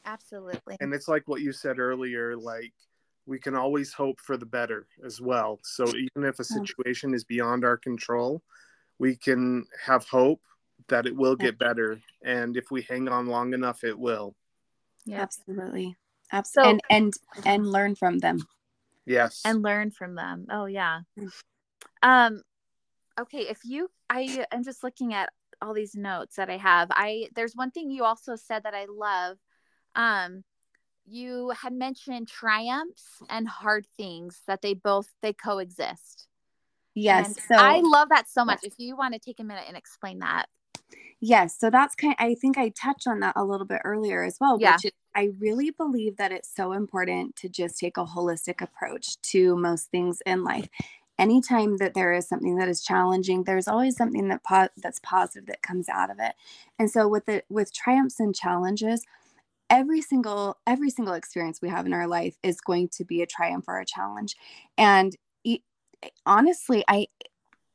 [0.04, 0.78] Absolutely.
[0.80, 2.74] And it's like what you said earlier like
[3.26, 5.60] we can always hope for the better as well.
[5.64, 8.42] So even if a situation is beyond our control,
[9.00, 10.42] we can have hope
[10.88, 12.02] that it will get better.
[12.24, 14.36] And if we hang on long enough, it will.
[15.06, 15.96] Yeah, absolutely.
[16.32, 16.80] Absolutely.
[16.80, 18.40] So, and, and, and learn from them.
[19.06, 19.42] Yes.
[19.46, 20.48] And learn from them.
[20.50, 21.02] Oh yeah.
[21.20, 21.32] Mm.
[22.04, 22.42] Um,
[23.20, 23.48] okay.
[23.50, 25.30] If you, I am just looking at
[25.62, 26.88] all these notes that I have.
[26.92, 29.38] I, there's one thing you also said that I love
[29.94, 30.44] Um,
[31.06, 36.28] you had mentioned triumphs and hard things that they both they coexist.
[36.94, 37.36] Yes.
[37.48, 38.60] So I love that so much.
[38.64, 40.48] If you want to take a minute and explain that.
[41.20, 41.58] Yes.
[41.58, 44.58] So that's kind I think I touched on that a little bit earlier as well,
[44.60, 44.76] Yeah.
[44.76, 49.22] which is I really believe that it's so important to just take a holistic approach
[49.24, 50.70] to most things in life.
[51.20, 55.46] Anytime that there is something that is challenging, there's always something that po- that's positive
[55.48, 56.34] that comes out of it.
[56.80, 59.06] And so with the with triumphs and challenges,
[59.72, 63.26] every single every single experience we have in our life is going to be a
[63.26, 64.36] triumph or a challenge.
[64.78, 65.64] And e-
[66.26, 67.08] honestly, I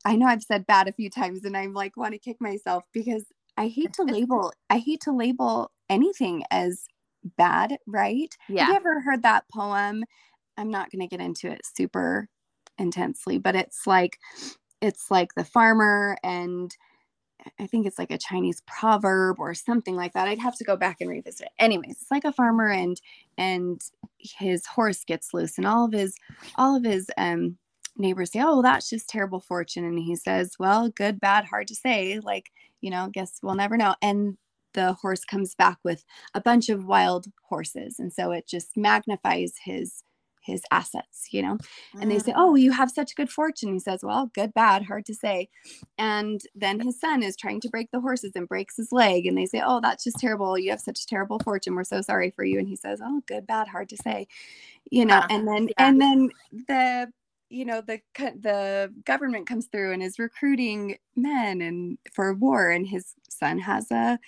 [0.05, 2.85] I know I've said bad a few times and I'm like want to kick myself
[2.93, 3.25] because
[3.57, 6.85] I hate to label I hate to label anything as
[7.37, 8.37] bad, right?
[8.49, 8.67] yeah.
[8.67, 10.05] Have you ever heard that poem?
[10.59, 12.29] I'm not going to get into it super
[12.79, 14.19] intensely, but it's like
[14.83, 16.77] it's like the farmer and
[17.59, 20.29] I think it's like a Chinese proverb or something like that.
[20.29, 21.53] I'd have to go back and revisit it.
[21.59, 23.01] Anyways, it's like a farmer and
[23.39, 23.81] and
[24.19, 26.15] his horse gets loose and all of his
[26.57, 27.59] all of his um
[27.97, 31.75] neighbors say, "Oh, that's just terrible fortune." And he says, "Well, good, bad, hard to
[31.75, 32.21] say.
[32.21, 34.37] Like, you know, guess we'll never know." And
[34.75, 36.05] the horse comes back with
[36.35, 40.03] a bunch of wild horses, and so it just magnifies his
[40.47, 41.59] his assets, you know.
[42.01, 42.37] And they say, Mm.
[42.37, 45.49] "Oh, you have such good fortune." He says, "Well, good, bad, hard to say."
[45.99, 49.39] And then his son is trying to break the horses and breaks his leg, and
[49.39, 50.59] they say, "Oh, that's just terrible.
[50.59, 51.75] You have such a terrible fortune.
[51.77, 54.29] We're so sorry for you." And he says, "Oh, good, bad, hard to say."
[54.91, 55.27] You know, Yeah.
[55.31, 55.89] and then Yeah.
[55.89, 56.31] and then
[56.69, 57.13] the
[57.51, 62.87] you know the the government comes through and is recruiting men and for war and
[62.89, 64.19] his son has a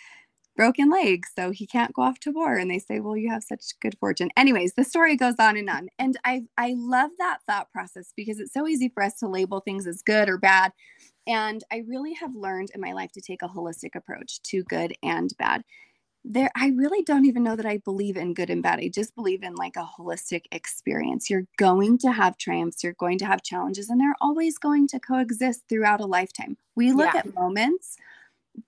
[0.58, 3.44] broken leg so he can't go off to war and they say well you have
[3.44, 4.28] such good fortune.
[4.36, 8.40] Anyways the story goes on and on and i i love that thought process because
[8.40, 10.72] it's so easy for us to label things as good or bad
[11.28, 14.92] and i really have learned in my life to take a holistic approach to good
[15.04, 15.62] and bad.
[16.24, 18.80] There i really don't even know that i believe in good and bad.
[18.80, 21.30] I just believe in like a holistic experience.
[21.30, 24.98] You're going to have triumphs you're going to have challenges and they're always going to
[24.98, 26.56] coexist throughout a lifetime.
[26.74, 27.20] We look Yeah.
[27.20, 27.96] at moments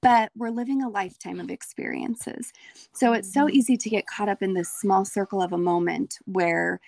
[0.03, 2.53] but we're living a lifetime of experiences.
[2.95, 3.51] So it's so Mhm.
[3.51, 6.81] easy to get caught up in this small circle of a moment where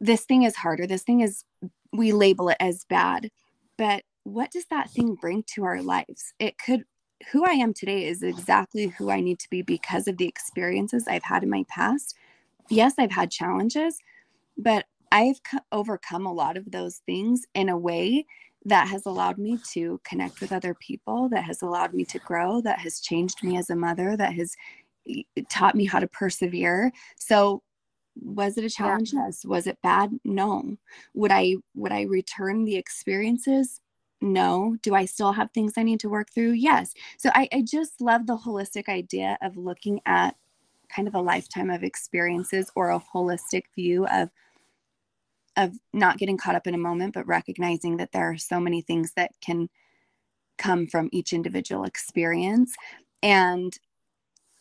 [0.00, 1.44] this thing is harder, this thing is
[1.92, 3.30] we label it as bad
[3.78, 6.34] but what does that thing bring to our lives?
[6.40, 6.84] It could
[7.32, 11.06] who i am today is exactly who i need to be because of the experiences
[11.08, 12.16] i've had in my past.
[12.70, 13.98] Yes i've had challenges
[14.58, 18.26] but i've co- overcome a lot of those things in a way
[18.64, 22.60] that has allowed me to connect with other people that has allowed me to grow
[22.60, 24.54] that has changed me as a mother that has
[25.48, 26.92] taught me how to persevere.
[27.16, 27.62] So
[28.16, 29.12] was it a challenge?
[29.12, 29.44] Yes.
[29.44, 30.10] Was it bad?
[30.24, 30.76] No.
[31.14, 33.80] Would i would i return the experiences?
[34.20, 34.76] No.
[34.82, 36.52] Do i still have things i need to work through?
[36.52, 36.92] Yes.
[37.18, 40.36] So i, I just love the holistic idea of looking at
[40.94, 44.28] kind of a lifetime of experiences or a holistic view of
[45.60, 48.80] of not getting caught up in a moment but recognizing that there are so many
[48.82, 49.68] things that can
[50.58, 52.74] come from each individual experience
[53.22, 53.78] and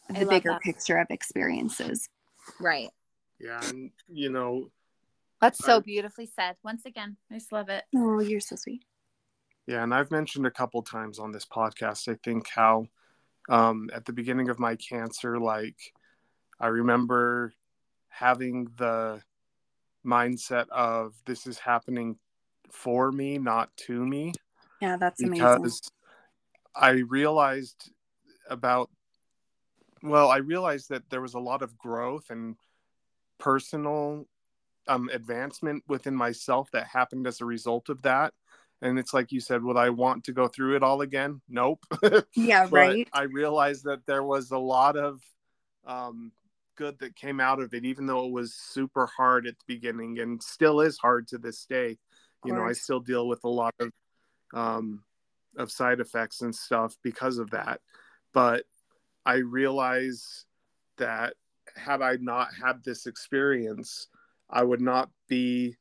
[0.10, 0.62] the bigger that.
[0.62, 2.10] picture of experiences
[2.60, 2.90] Right.
[3.40, 4.72] Yeah, and you know,
[5.40, 6.56] That's so I- beautifully said.
[6.64, 7.84] Once again, I just love it.
[7.96, 8.84] oh you're so sweet
[9.68, 12.88] Yeah, and I've mentioned a couple times on this podcast, I think, how
[13.50, 15.94] um, at the beginning of my cancer, like,
[16.60, 17.54] I remember
[18.10, 19.22] having the
[20.06, 22.18] mindset of this is happening
[22.72, 24.34] for me, not to me,
[24.82, 25.82] yeah that's amazing because
[26.76, 27.92] I realized
[28.50, 28.90] about,
[30.02, 32.56] well, I realized that there was a lot of growth and
[33.38, 34.26] personal
[34.88, 38.34] um, advancement within myself that happened as a result of that.
[38.82, 41.42] And it's like you said, would I want to go through it all again?
[41.50, 41.86] Nope.
[42.34, 45.22] yeah but right I realized that there was a lot of
[45.86, 46.32] um,
[46.80, 50.18] good that came out of it, even though it was super hard at the beginning
[50.20, 51.98] and still is hard to this day.
[52.46, 53.92] You know, I still deal with a lot of
[54.54, 55.04] um,
[55.58, 57.82] of side effects and stuff because of that.
[58.34, 58.64] But
[59.26, 60.46] I realize
[60.98, 61.34] that
[61.76, 64.08] had I not had this experience,
[64.50, 65.76] I would not be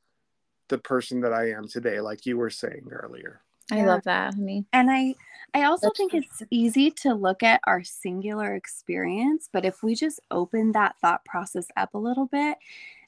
[0.69, 3.41] the person that I am today, like you were saying earlier.
[3.71, 3.85] I Yeah.
[3.85, 4.67] love that, honey.
[4.73, 5.15] and i
[5.55, 6.21] i also That's think true.
[6.21, 11.25] it's easy to look at our singular experience but if we just open that thought
[11.25, 12.59] process up a little bit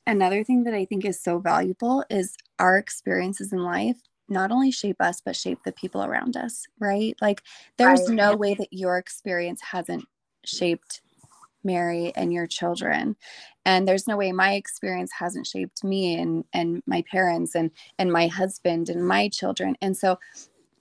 [0.06, 4.70] another thing that i think is so valuable is our experiences in life not only
[4.70, 7.42] shape us but shape the people around us right like
[7.78, 8.16] there's Right.
[8.16, 10.04] no way that your experience hasn't
[10.44, 11.02] shaped
[11.64, 13.16] Mary and your children.
[13.66, 18.12] And there's no way my experience hasn't shaped me and and my parents and and
[18.12, 19.76] my husband and my children.
[19.82, 20.18] And so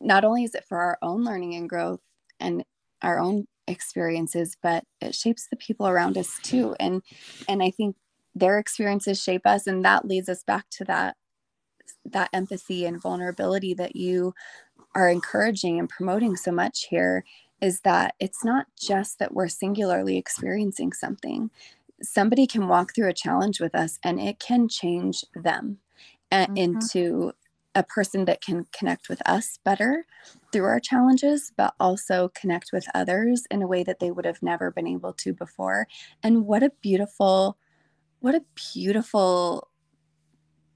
[0.01, 2.01] not only is it for our own learning and growth
[2.39, 2.63] and
[3.01, 7.01] our own experiences but it shapes the people around us too and
[7.47, 7.95] and i think
[8.35, 11.15] their experiences shape us and that leads us back to that
[12.05, 14.33] that empathy and vulnerability that you
[14.95, 17.23] are encouraging and promoting so much here
[17.62, 21.51] is that it's not just that we're singularly experiencing something
[22.01, 25.77] somebody can walk through a challenge with us and it can change them
[26.31, 26.57] mm-hmm.
[26.57, 27.31] into
[27.75, 30.05] a person that can connect with us better
[30.51, 34.41] through our challenges, but also connect with others in a way that they would have
[34.41, 35.88] never been able to before.
[36.23, 37.58] And what a beautiful,
[38.19, 39.69] what a beautiful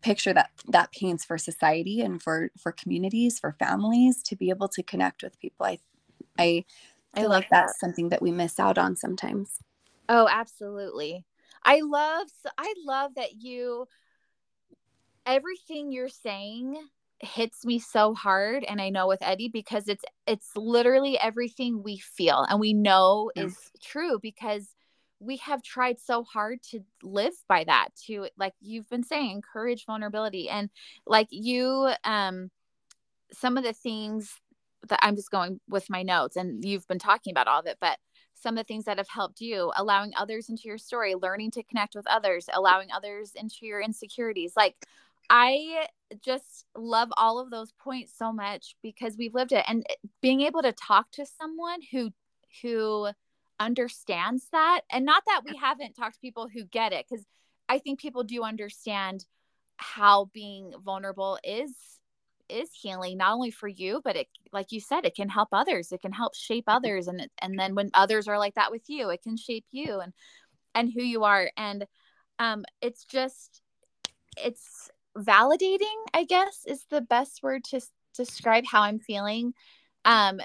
[0.03, 4.67] picture that that paints for society and for for communities for families to be able
[4.67, 5.79] to connect with people i
[6.37, 6.63] i
[7.15, 7.79] I like that's that.
[7.79, 9.59] something that we miss out on sometimes
[10.09, 11.25] oh absolutely
[11.63, 12.27] i love
[12.57, 13.87] i love that you
[15.25, 16.77] everything you're saying
[17.19, 21.97] hits me so hard and i know with eddie because it's it's literally everything we
[21.97, 23.43] feel and we know yeah.
[23.43, 24.75] is true because
[25.19, 29.85] we have tried so hard to live by that to like you've been saying encourage
[29.85, 30.69] vulnerability and
[31.07, 32.51] like you um
[33.31, 34.35] some of the things
[34.89, 37.77] that i'm just going with my notes and you've been talking about all of it
[37.79, 37.97] but
[38.35, 41.63] some of the things that have helped you allowing others into your story learning to
[41.63, 44.75] connect with others allowing others into your insecurities like
[45.29, 45.87] I
[46.21, 49.85] just love all of those points so much because we've lived it and
[50.21, 52.11] being able to talk to someone who
[52.61, 53.09] who
[53.59, 57.25] understands that and not that we haven't talked to people who get it cuz
[57.69, 59.25] I think people do understand
[59.77, 61.99] how being vulnerable is
[62.49, 65.91] is healing not only for you but it like you said it can help others
[65.91, 69.09] it can help shape others and and then when others are like that with you
[69.09, 70.13] it can shape you and
[70.75, 71.87] and who you are and
[72.39, 73.61] um it's just
[74.37, 77.79] it's validating i guess is the best word to
[78.15, 79.53] describe how i'm feeling
[80.05, 80.39] um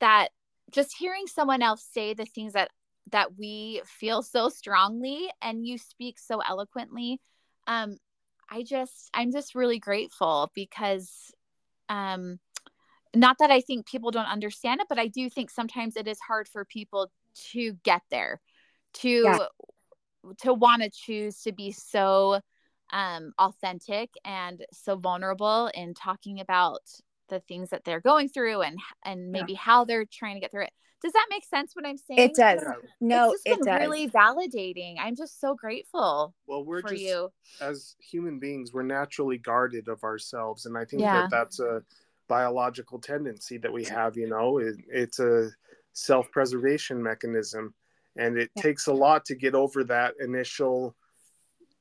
[0.00, 0.28] that
[0.70, 2.70] just hearing someone else say the things that
[3.10, 7.20] that we feel so strongly and you speak so eloquently
[7.66, 7.96] um
[8.50, 11.32] i just i'm just really grateful because
[11.88, 12.38] um
[13.14, 16.18] not that i think people don't understand it but i do think sometimes it is
[16.20, 18.40] hard for people to get there
[18.94, 19.38] to yeah.
[20.38, 22.40] to want to choose to be so
[22.92, 26.80] um, authentic and so vulnerable in talking about
[27.28, 29.58] the things that they're going through and and maybe yeah.
[29.58, 30.72] how they're trying to get through it.
[31.02, 32.20] Does that make sense what I'm saying?
[32.20, 32.62] It does.
[33.00, 33.80] No, it does.
[33.80, 34.96] Really validating.
[35.00, 36.32] I'm just so grateful.
[36.46, 37.32] Well, we're just you.
[37.60, 41.22] as human beings, we're naturally guarded of ourselves, and I think yeah.
[41.22, 41.82] that that's a
[42.28, 44.16] biological tendency that we have.
[44.16, 45.50] You know, it, it's a
[45.92, 47.74] self-preservation mechanism,
[48.16, 48.62] and it yeah.
[48.62, 50.94] takes a lot to get over that initial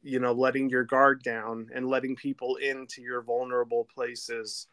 [0.01, 4.67] you know letting your guard down and letting people into your vulnerable places.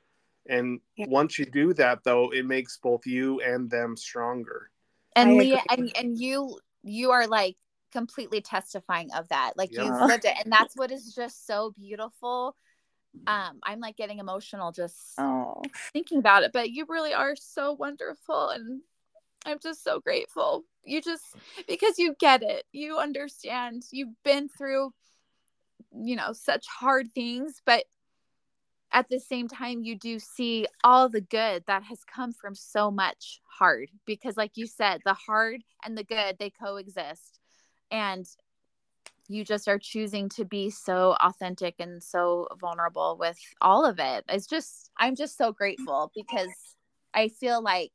[0.48, 1.06] And yeah.
[1.08, 4.70] once you do that though it makes both you and them stronger.
[5.14, 7.56] And leah and, and you you are like
[7.92, 9.52] completely testifying of that.
[9.56, 9.84] Like yeah.
[9.84, 10.34] you've lived it.
[10.42, 12.56] And that's what is just so beautiful.
[13.26, 15.62] Um i'm like getting emotional just oh.
[15.92, 18.82] thinking about it but you really are so wonderful and
[19.46, 20.64] i'm just so grateful.
[20.84, 21.24] You just
[21.66, 22.64] because you get it.
[22.72, 23.84] You understand.
[23.90, 24.92] You've been through
[25.92, 27.84] you know such hard things but
[28.92, 32.90] at the same time you do see all the good that has come from so
[32.90, 37.38] much hard because like you said the hard and the good they coexist.
[37.90, 38.26] And
[39.28, 44.24] you just are choosing to be so authentic and so vulnerable with all of it.
[44.28, 46.50] It's just i'm just so grateful because
[47.14, 47.92] i feel like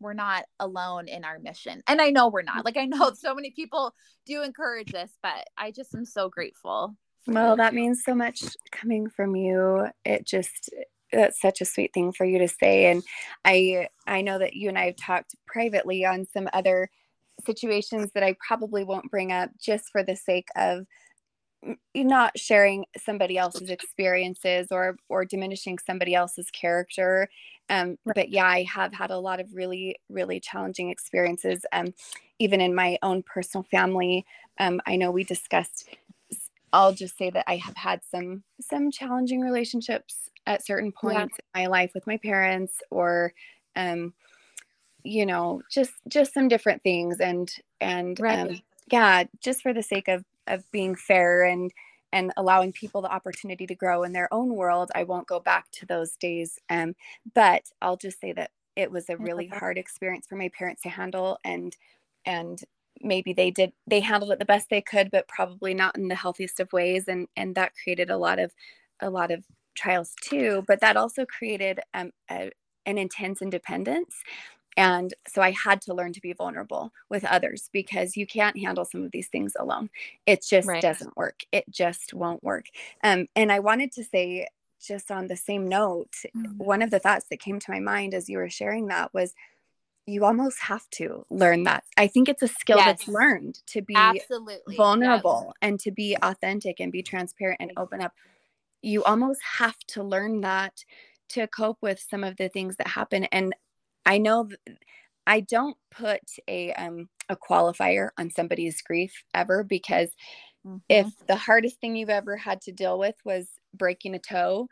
[0.00, 1.82] we're not alone in our mission.
[1.86, 2.64] And I know we're not.
[2.64, 3.94] Like I know so many people
[4.26, 6.94] do encourage this, but I just am so grateful.
[7.26, 9.88] Well, that means so much coming from you.
[10.04, 10.70] It just
[11.12, 13.02] that's such a sweet thing for you to say and
[13.42, 16.90] I I know that you and I have talked privately on some other
[17.46, 20.84] situations that I probably won't bring up just for the sake of
[21.94, 27.28] not sharing somebody else's experiences or or diminishing somebody else's character
[27.70, 28.14] um, right.
[28.14, 31.92] but yeah i have had a lot of really really challenging experiences um,
[32.38, 34.24] even in my own personal family
[34.58, 35.88] um, i know we discussed
[36.72, 41.62] i'll just say that i have had some some challenging relationships at certain points yeah.
[41.62, 43.32] in my life with my parents or
[43.76, 44.12] um,
[45.04, 47.50] you know just just some different things and
[47.80, 48.38] and right.
[48.38, 48.60] um,
[48.90, 51.70] yeah just for the sake of of being fair and
[52.12, 55.70] and allowing people the opportunity to grow in their own world i won't go back
[55.70, 56.94] to those days um,
[57.34, 60.88] but i'll just say that it was a really hard experience for my parents to
[60.88, 61.76] handle and
[62.24, 62.62] and
[63.00, 66.14] maybe they did they handled it the best they could but probably not in the
[66.14, 68.52] healthiest of ways and and that created a lot of
[69.00, 69.44] a lot of
[69.76, 72.50] trials too but that also created um, a,
[72.86, 74.14] an intense independence
[74.78, 78.84] And so I had to learn to be vulnerable with others because you can't handle
[78.84, 79.90] some of these things alone.
[80.24, 80.80] It just right.
[80.80, 81.40] doesn't work.
[81.50, 82.66] It just won't work.
[83.02, 84.46] Um, and I wanted to say,
[84.80, 86.58] just on the same note, mm-hmm.
[86.58, 89.34] one of the thoughts that came to my mind as you were sharing that was
[90.06, 91.82] you almost have to learn that.
[91.96, 92.86] I think it's a skill yes.
[92.86, 95.54] that's learned to be absolutely vulnerable yes.
[95.60, 98.12] and to be authentic and be transparent and open up.
[98.80, 100.84] You almost have to learn that
[101.30, 103.24] to cope with some of the things that happen.
[103.24, 103.52] And
[104.06, 104.48] I know
[105.26, 110.08] I don't put a um a qualifier on somebody's grief ever because
[110.66, 110.78] mm-hmm.
[110.88, 114.68] if the hardest thing you've ever had to deal with was breaking a toe,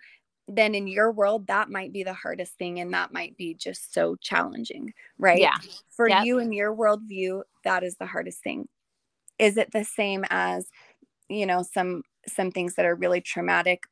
[0.48, 3.92] then in your world that might be the hardest thing and that might be just
[3.92, 5.56] so challenging right yeah
[5.90, 6.24] for yep.
[6.24, 8.68] you and your worldview that is the hardest thing
[9.38, 10.68] is it the same as
[11.28, 13.82] you know some some things that are really traumatic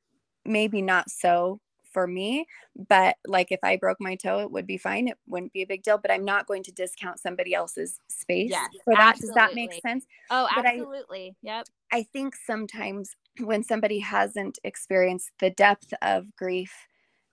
[0.45, 1.59] maybe not so
[1.95, 2.47] for me
[2.89, 5.67] but like if i broke my toe it would be fine it wouldn't be a
[5.67, 9.27] big deal but i'm not going to discount somebody else's space yes, for that absolutely.
[9.27, 15.31] does that make sense oh absolutely I, yep i think sometimes when somebody hasn't experienced
[15.41, 16.73] the depth of grief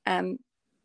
[0.05, 0.37] um,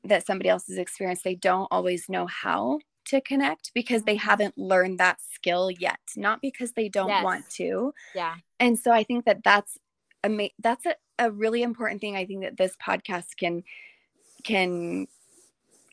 [0.05, 4.29] that somebody else has experienced, they don't always know how to connect because they mm-hmm.
[4.29, 7.25] haven't learned that skill yet, not because they don't yes.
[7.25, 7.93] want to.
[8.15, 8.35] Yeah.
[8.59, 9.79] And so I think that that's
[10.27, 12.17] a that's a, a really important thing.
[12.17, 13.63] I think that this podcast can
[14.45, 15.07] can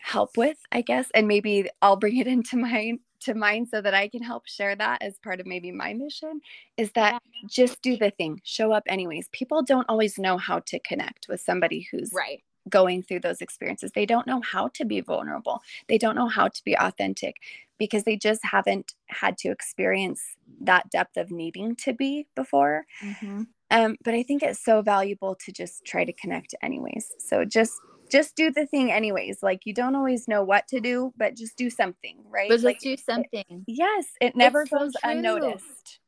[0.02, 3.94] help with, I guess, and maybe I'll bring it into my to mind so that
[3.94, 6.42] I can help share that as part of maybe my mission
[6.76, 7.48] is that yeah.
[7.48, 9.30] just do the thing, show up anyways.
[9.32, 13.92] People don't always know how to connect with somebody who's right going through those experiences.
[13.94, 15.62] They don't know how to be vulnerable.
[15.88, 17.38] They don't know how to be authentic
[17.78, 20.22] because they just haven't had to experience
[20.62, 22.86] that depth of needing to be before.
[23.04, 23.44] Mm-hmm.
[23.74, 27.11] Um, but I think it's so valuable to just try to connect anyways.
[27.17, 27.74] So just
[28.11, 29.41] just do the thing anyways.
[29.41, 32.49] Like you don't always know what to do, but just do something, right?
[32.49, 33.43] But like, do something.
[33.49, 35.99] It, yes, it never it's goes so unnoticed.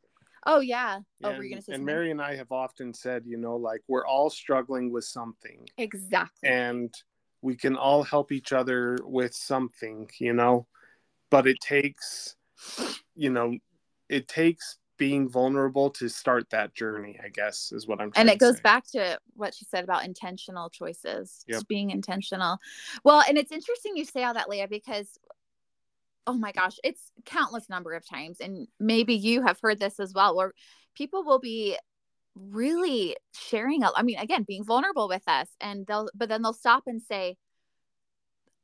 [0.45, 0.99] Oh yeah.
[1.24, 3.82] Oh, and, we're gonna say and Mary and I have often said, you know, like
[3.88, 5.68] we're all struggling with something.
[5.80, 6.47] Exactly.
[6.47, 6.93] And
[7.41, 10.68] we can all help each other with something, you know,
[11.32, 12.36] but it takes,
[13.16, 13.57] you know,
[14.07, 18.39] it takes being vulnerable to start that journey i guess is what i'm and it
[18.39, 18.62] goes say.
[18.62, 21.58] back to what she said about intentional choices yep.
[21.58, 22.58] just being intentional
[23.04, 25.20] well and it's interesting you say all that leah because
[26.28, 30.14] oh my gosh it's countless number of times and maybe you have heard this as
[30.14, 30.54] well where
[30.96, 31.78] people will be
[32.36, 36.84] really sharing i mean again being vulnerable with us and they'll but then they'll stop
[36.86, 37.38] and say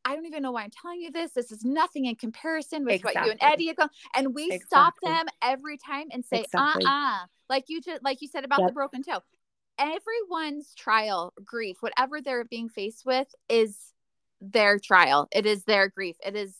[0.04, 1.32] I don't even know why I'm telling you this.
[1.32, 3.20] This is nothing in comparison with exactly.
[3.20, 3.90] what you and Eddie have gone.
[4.16, 4.66] And we exactly.
[4.68, 6.86] stop them every time and say, exactly.
[6.86, 7.20] uh-uh.
[7.50, 8.70] Like you just like you said about yep.
[8.70, 9.20] the broken toe.
[9.78, 13.78] Everyone's trial, grief, whatever they're being faced with is
[14.40, 15.28] their trial.
[15.32, 16.16] It is their grief.
[16.26, 16.56] It is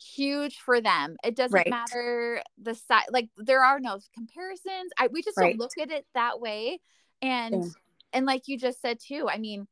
[0.00, 1.16] huge for them.
[1.24, 1.70] It doesn't right.
[1.70, 3.04] matter the size.
[3.10, 4.90] Like there are no comparisons.
[4.98, 5.50] I we just right.
[5.50, 6.80] don't look at it that way.
[7.22, 7.70] And yeah.
[8.12, 9.66] and like you just said too, I mean,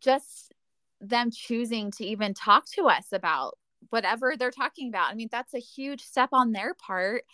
[0.00, 0.52] just
[1.00, 3.56] them choosing to even talk to us about
[3.88, 5.10] whatever they're talking about.
[5.10, 7.24] I mean, that's a huge step on their part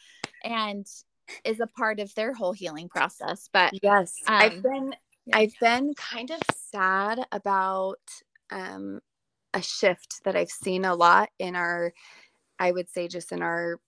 [0.44, 0.86] and
[1.44, 3.48] is a part of their whole healing process.
[3.52, 4.94] But yes, um, I've been
[5.26, 5.38] yeah.
[5.38, 7.98] I've been kind of sad about
[8.50, 9.00] um
[9.54, 11.92] a shift that I've seen a lot in our
[12.58, 13.80] I would say just in our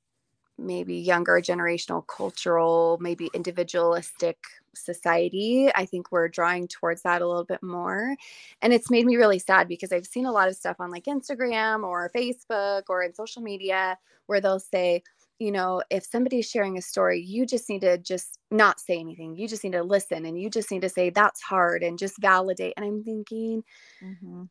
[0.59, 4.39] maybe younger generational cultural maybe individualistic
[4.75, 8.17] society i think we're drawing towards that a little bit more.
[8.63, 11.05] And it's made me really sad because i've seen a lot of stuff on like
[11.05, 13.97] instagram or facebook or in social media
[14.27, 15.03] where they'll say
[15.39, 19.37] you know if somebody's sharing a story you just need to just not say anything.
[19.37, 22.21] You just need to listen and you just need to say that's hard and just
[22.21, 23.63] validate and i'm thinking
[24.03, 24.45] mm-hmm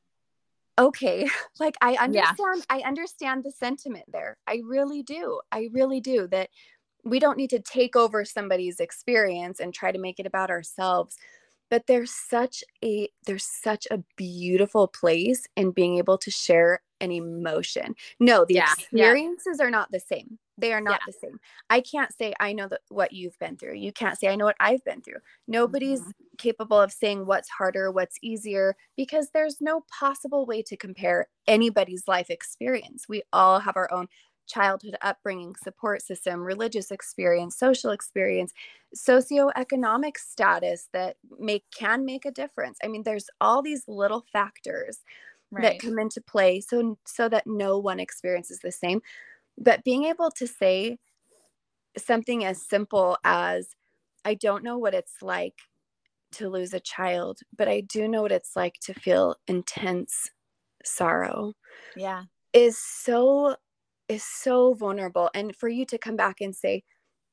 [0.77, 1.27] okay
[1.59, 2.77] like i understand yeah.
[2.77, 6.49] i understand the sentiment there i really do i really do that
[7.03, 11.17] we don't need to take over somebody's experience and try to make it about ourselves
[11.69, 17.11] but there's such a there's such a beautiful place in being able to share an
[17.11, 19.65] emotion no the yeah, experiences yeah.
[19.65, 21.11] are not the same they are not yeah.
[21.11, 21.39] the same
[21.69, 24.45] i can't say i know that what you've been through you can't say i know
[24.45, 26.11] what i've been through nobody's mm-hmm.
[26.37, 32.07] capable of saying what's harder what's easier because there's no possible way to compare anybody's
[32.07, 34.07] life experience we all have our own
[34.47, 38.53] childhood upbringing, support system, religious experience, social experience,
[38.95, 42.79] socioeconomic status that make can make a difference.
[42.83, 44.99] I mean, there's all these little factors
[45.51, 45.63] right.
[45.63, 49.01] that come into play so so that no one experiences the same.
[49.57, 50.97] But being able to say
[51.97, 53.69] something as simple as
[54.23, 55.55] I don't know what it's like
[56.33, 60.29] to lose a child, but I do know what it's like to feel intense
[60.83, 61.53] sorrow.
[61.95, 62.23] Yeah.
[62.53, 63.55] Is so
[64.07, 65.29] is so vulnerable.
[65.33, 66.83] And for you to come back and say,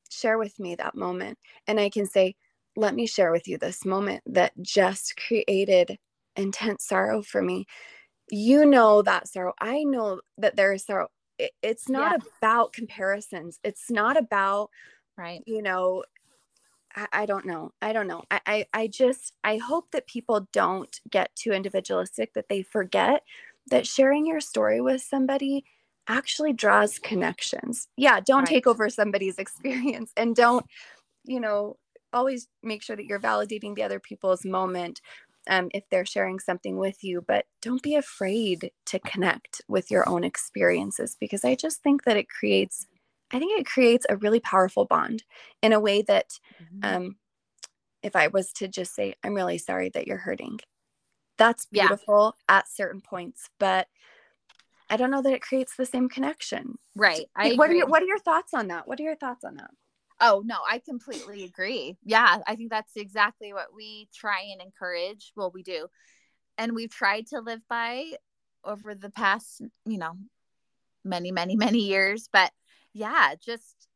[0.09, 1.37] share with me that moment.
[1.67, 2.35] And I can say,
[2.75, 5.97] let me share with you this moment that just created
[6.35, 7.65] intense sorrow for me.
[8.29, 9.53] You know that sorrow.
[9.59, 11.09] I know that there is sorrow.
[11.61, 12.27] it's not yeah.
[12.39, 13.59] about comparisons.
[13.63, 14.69] It's not about,
[15.17, 15.41] right?
[15.45, 16.03] You know,
[16.95, 17.71] I, I don't know.
[17.81, 18.23] I don't know.
[18.31, 23.23] I, I I just I hope that people don't get too individualistic that they forget
[23.69, 25.65] that sharing your story with somebody
[26.07, 27.87] actually draws connections.
[27.97, 28.47] Yeah, don't right.
[28.47, 30.65] take over somebody's experience and don't,
[31.23, 31.77] you know,
[32.13, 35.01] always make sure that you're validating the other people's moment
[35.47, 40.07] um, if they're sharing something with you, but don't be afraid to connect with your
[40.07, 42.87] own experiences because I just think that it creates,
[43.31, 45.23] I think it creates a really powerful bond
[45.61, 46.95] in a way that mm-hmm.
[46.95, 47.15] um,
[48.01, 50.59] if I was to just say, I'm really sorry that you're hurting,
[51.37, 52.57] that's beautiful yeah.
[52.57, 53.87] at certain points, but
[54.89, 56.77] I don't know that it creates the same connection.
[56.95, 57.25] Right.
[57.35, 57.65] I what agree.
[57.65, 58.87] are your what are your thoughts on that?
[58.87, 59.71] What are your thoughts on that?
[60.19, 61.97] Oh no, I completely agree.
[62.03, 65.31] Yeah, I think that's exactly what we try and encourage.
[65.35, 65.87] Well, we do.
[66.57, 68.13] And we've tried to live by
[68.63, 70.13] over the past, you know,
[71.03, 72.29] many, many, many years.
[72.31, 72.51] But
[72.93, 73.87] yeah, just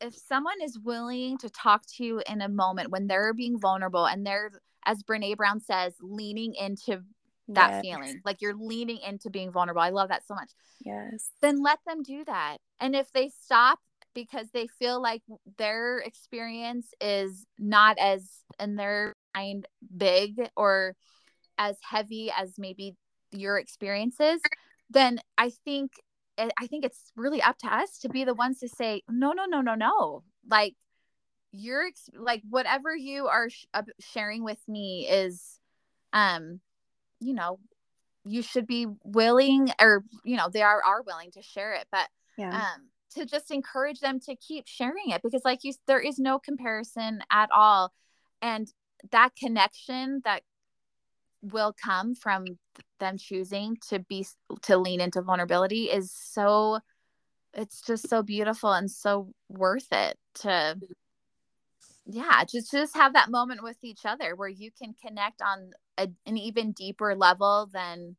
[0.00, 4.06] if someone is willing to talk to you in a moment when they're being vulnerable
[4.06, 4.50] and they're
[4.84, 7.02] as Brene Brown says, leaning into
[7.48, 7.82] that yes.
[7.82, 8.20] feeling.
[8.24, 9.82] Like you're leaning into being vulnerable.
[9.82, 10.50] I love that so much.
[10.84, 11.30] Yes.
[11.40, 12.58] Then let them do that.
[12.80, 13.78] And if they stop
[14.14, 15.22] because they feel like
[15.58, 20.94] their experience is not as in their mind big or
[21.58, 22.94] as heavy as maybe
[23.30, 24.40] your experiences,
[24.90, 25.92] then I think
[26.38, 29.32] eh, I think it's really up to us to be the ones to say no,
[29.32, 30.22] no, no, no, no.
[30.48, 30.74] Like
[31.52, 33.66] you're like whatever you are sh-
[34.00, 35.60] sharing with me is
[36.12, 36.60] um
[37.20, 37.58] you know
[38.24, 42.08] you should be willing or you know they are are willing to share it but
[42.38, 42.50] yeah.
[42.50, 46.38] um to just encourage them to keep sharing it because like you there is no
[46.38, 47.92] comparison at all.
[48.40, 48.68] And
[49.10, 50.42] that connection that
[51.42, 52.44] will come from
[53.00, 54.26] them choosing to be
[54.62, 56.78] to lean into vulnerability is so
[57.52, 60.78] it's just so beautiful and so worth it to
[62.06, 66.08] yeah just just have that moment with each other where you can connect on a,
[66.26, 68.16] an even deeper level than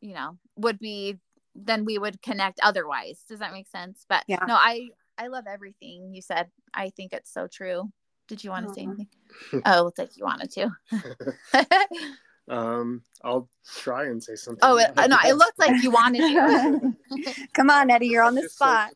[0.00, 1.18] you know would be
[1.64, 3.24] than we would connect otherwise.
[3.28, 4.04] Does that make sense?
[4.08, 4.44] But yeah.
[4.46, 6.48] no i i love everything you said.
[6.72, 7.90] I think it's so true.
[8.28, 9.08] Did you want to say anything?
[9.64, 10.70] Oh looks like you wanted to.
[12.48, 13.46] Um i'll
[13.76, 14.60] try and say something.
[14.62, 16.94] Oh it, no it looked like you wanted to.
[17.52, 18.92] Come on eddie you're on the spot.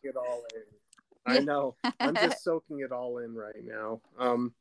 [1.25, 1.75] I know.
[1.99, 4.01] I'm just soaking it all in right now.
[4.17, 4.53] Um,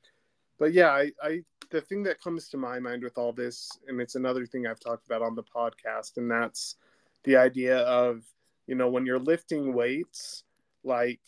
[0.58, 1.40] but yeah, I, I
[1.70, 4.78] the thing that comes to my mind with all this, and it's another thing I've
[4.78, 6.76] talked about on the podcast, and that's
[7.24, 8.22] the idea of
[8.66, 10.44] you know when you're lifting weights,
[10.84, 11.20] like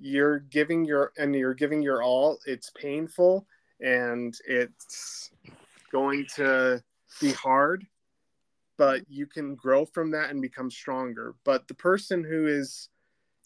[0.00, 2.38] you're giving your and you're giving your all.
[2.46, 3.46] It's painful
[3.80, 5.30] and it's
[5.90, 6.82] going to
[7.20, 7.86] be hard,
[8.76, 11.34] but you can grow from that and become stronger.
[11.44, 12.88] But the person who is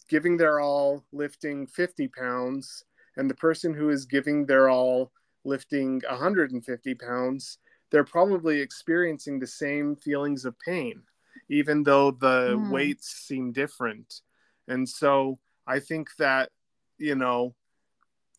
[0.08, 2.84] giving their all lifting 50 pounds
[3.16, 5.12] and the person who is giving their all
[5.44, 7.58] lifting 150 pounds
[7.90, 11.02] they're probably experiencing the same feelings of pain
[11.48, 12.70] even though the mm.
[12.70, 14.20] weights seem different
[14.68, 16.50] and so i think that
[16.98, 17.54] you know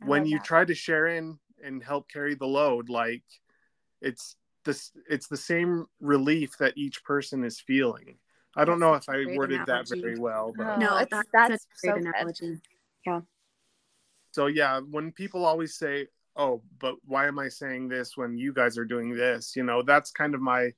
[0.02, 0.46] I when you that.
[0.46, 3.24] try to share in and help carry the load like
[4.02, 4.36] it's
[4.66, 8.18] this it's the same relief that each person is feeling
[8.56, 9.96] I don't know if I worded analogy.
[9.96, 12.48] that very well, but no, it's, that's, that's a great so analogy.
[12.48, 12.62] Good.
[13.06, 13.22] Yeah.
[14.32, 18.54] So yeah, when people always say, "Oh, but why am I saying this when you
[18.54, 20.72] guys are doing this?" You know, that's kind of my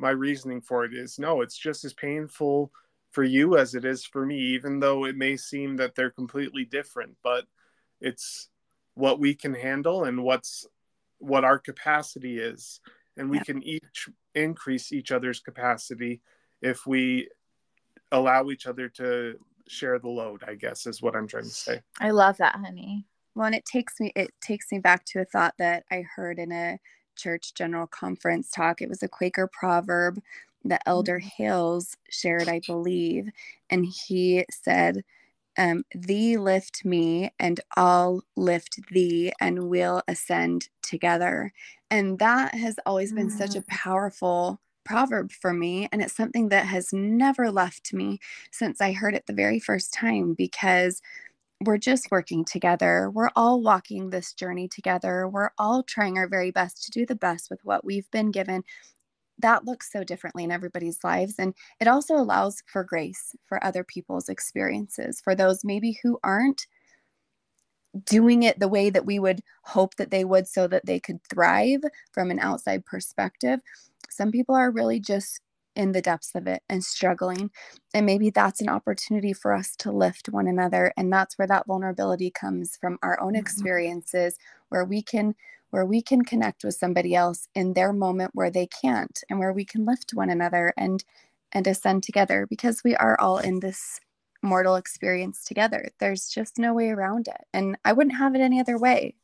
[0.00, 2.72] my reasoning for it is no, it's just as painful
[3.10, 6.64] for you as it is for me, even though it may seem that they're completely
[6.64, 7.44] different, but
[8.00, 8.48] it's
[8.94, 10.66] what we can handle and what's
[11.18, 12.80] what our capacity is.
[13.16, 13.44] And we yeah.
[13.44, 16.22] can each increase each other's capacity
[16.62, 17.28] if we
[18.12, 19.34] allow each other to
[19.68, 21.80] share the load i guess is what i'm trying to say.
[22.00, 23.06] I love that honey.
[23.34, 26.38] Well and it takes me it takes me back to a thought that i heard
[26.38, 26.78] in a
[27.20, 30.20] church general conference talk it was a quaker proverb
[30.64, 31.42] that elder mm-hmm.
[31.42, 33.28] hales shared i believe
[33.68, 35.02] and he said
[35.58, 41.52] um, thee lift me and i'll lift thee and we'll ascend together
[41.90, 43.38] and that has always been mm-hmm.
[43.38, 43.66] such a mm.
[43.66, 45.88] powerful proverb for me.
[45.92, 48.18] And it's something that has never left me
[48.50, 51.00] since I heard it the very first time because
[51.64, 53.10] we're just working together.
[53.10, 55.28] We're all walking this journey together.
[55.28, 58.64] We're all trying our very best to do the best with what we've been given.
[59.38, 63.84] that looks so differently in everybody's lives and it also allows for grace for other
[63.84, 66.66] people's experiences for those maybe who aren't
[68.04, 71.18] doing it the way that we would hope that they would so that they could
[71.24, 71.80] thrive
[72.12, 73.60] from an outside perspective
[74.10, 75.40] some people are really just
[75.76, 77.50] in the depths of it and struggling
[77.94, 81.66] and maybe that's an opportunity for us to lift one another and that's where that
[81.66, 83.40] vulnerability comes from our own mm-hmm.
[83.40, 84.36] experiences
[84.68, 85.34] where we can
[85.70, 89.52] where we can connect with somebody else in their moment where they can't and where
[89.52, 91.04] we can lift one another and
[91.52, 94.00] and ascend together because we are all in this
[94.42, 98.58] mortal experience together there's just no way around it and i wouldn't have it any
[98.58, 99.14] other way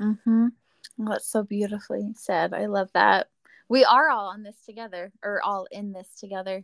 [0.00, 0.48] mm-hmm.
[0.96, 3.28] well, that's so beautifully said i love that
[3.72, 6.62] we are all on this together or all in this together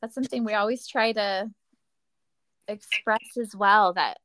[0.00, 1.50] that's something we always try to
[2.68, 4.18] express as well that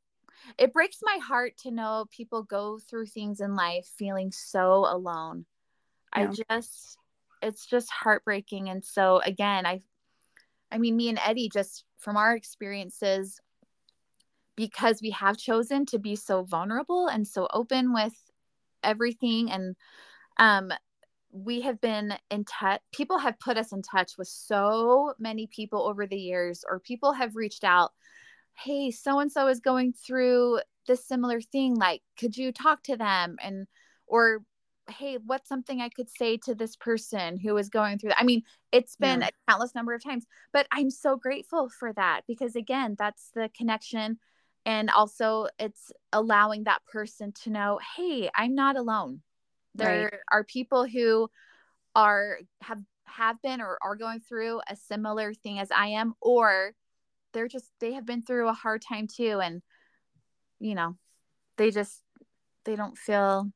[0.57, 5.45] it breaks my heart to know people go through things in life feeling so alone.
[6.15, 6.29] Yeah.
[6.29, 6.97] I just
[7.41, 9.81] it's just heartbreaking and so again, I
[10.71, 13.39] I mean me and Eddie just from our experiences
[14.55, 18.13] because we have chosen to be so vulnerable and so open with
[18.83, 19.75] everything and
[20.37, 20.71] um
[21.31, 25.87] we have been in touch people have put us in touch with so many people
[25.87, 27.91] over the years or people have reached out
[28.53, 32.97] hey so and so is going through this similar thing like could you talk to
[32.97, 33.67] them and
[34.07, 34.41] or
[34.89, 38.23] hey what's something i could say to this person who is going through that i
[38.23, 39.27] mean it's been yeah.
[39.27, 43.49] a countless number of times but i'm so grateful for that because again that's the
[43.55, 44.17] connection
[44.65, 49.21] and also it's allowing that person to know hey i'm not alone
[49.75, 50.19] there right.
[50.31, 51.29] are people who
[51.95, 56.73] are have have been or are going through a similar thing as i am or
[57.33, 59.61] they're just they have been through a hard time too and
[60.59, 60.95] you know
[61.57, 62.03] they just
[62.65, 63.51] they don't feel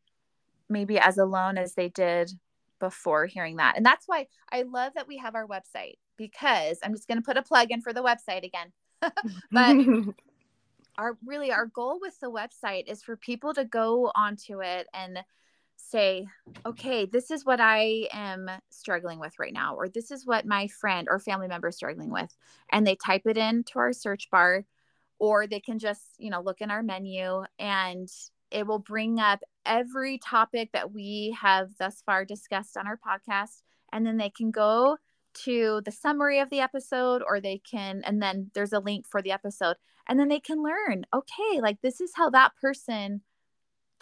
[0.70, 2.32] maybe as alone as they did
[2.80, 6.94] before hearing that and that's why i love that we have our website because i'm
[6.94, 8.72] just going to put a plug in for the website again
[9.52, 9.78] but
[10.98, 15.20] our really our goal with the website is for people to go onto it and
[15.90, 16.28] say,
[16.66, 20.68] okay, this is what I am struggling with right now, or this is what my
[20.68, 22.36] friend or family member is struggling with.
[22.72, 24.66] And they type it into our search bar,
[25.20, 28.10] or they can just, you know, look in our menu and
[28.52, 33.62] it will bring up every topic that we have thus far discussed on our podcast.
[33.92, 34.98] And then they can go
[35.46, 39.22] to the summary of the episode, or they can, and then there's a link for
[39.22, 39.76] the episode.
[40.08, 43.22] And then they can learn, okay, like this is how that person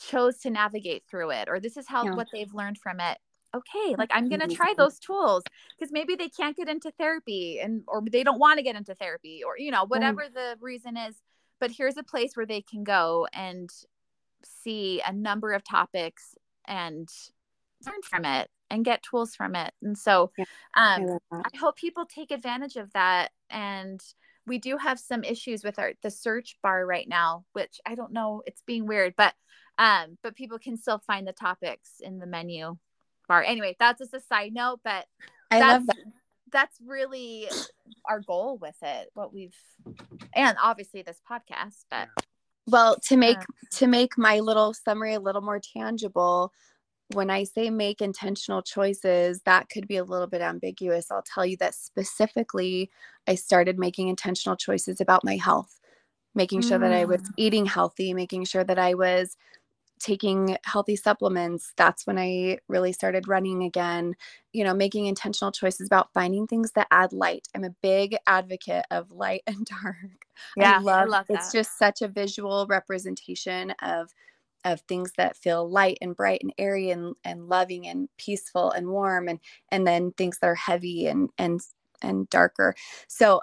[0.10, 2.16] chose to navigate through it or this is how yeah.
[2.16, 3.18] what they've learned from it.
[3.56, 5.44] Okay like i'm going to try those tools
[5.78, 8.96] because maybe they can't get into therapy and or they don't want to get into
[8.96, 10.34] therapy or you know whatever mm.
[10.34, 11.16] the reason is.
[11.60, 13.70] But here's a place where they can go and
[14.44, 16.36] see a number of topics
[16.66, 17.08] and
[17.86, 19.72] learn from it and get tools from it.
[19.84, 23.30] And so yeah, um, I, I hope people take advantage of that.
[23.50, 24.02] And
[24.46, 28.12] we do have some issues with our the search bar right now which i don't
[28.12, 29.34] know it's being weird but
[29.78, 32.78] um, but people can still find the topics in the menu
[33.28, 33.44] bar.
[33.44, 35.06] Anyway, that's just a side note, but
[35.52, 35.98] I love that.
[36.52, 37.50] That's really
[38.08, 39.10] our goal with it.
[39.14, 39.56] What we've,
[40.36, 42.10] and obviously this podcast, but
[42.68, 43.40] well, to make
[43.72, 46.54] to make my little summary a little more tangible,
[47.12, 51.12] when I say make intentional choices, that could be a little bit ambiguous.
[51.12, 52.90] I'll tell you that specifically,
[53.28, 55.80] I started making intentional choices about my health,
[56.36, 56.82] making sure mm.
[56.82, 57.30] that I was mm.
[57.38, 59.36] eating healthy, making sure that I was
[60.04, 64.14] taking healthy supplements that's when i really started running again
[64.52, 67.48] you know making intentional choices about finding things that add light.
[67.56, 70.26] I'm a big advocate of light and dark.
[70.58, 74.12] Yeah i love, I love it's just such a visual representation of
[74.66, 78.88] of things that feel light and bright and airy and, and loving and peaceful and
[78.88, 79.40] warm and
[79.72, 81.62] and then things that are heavy and and
[82.02, 82.76] and darker.
[83.08, 83.42] So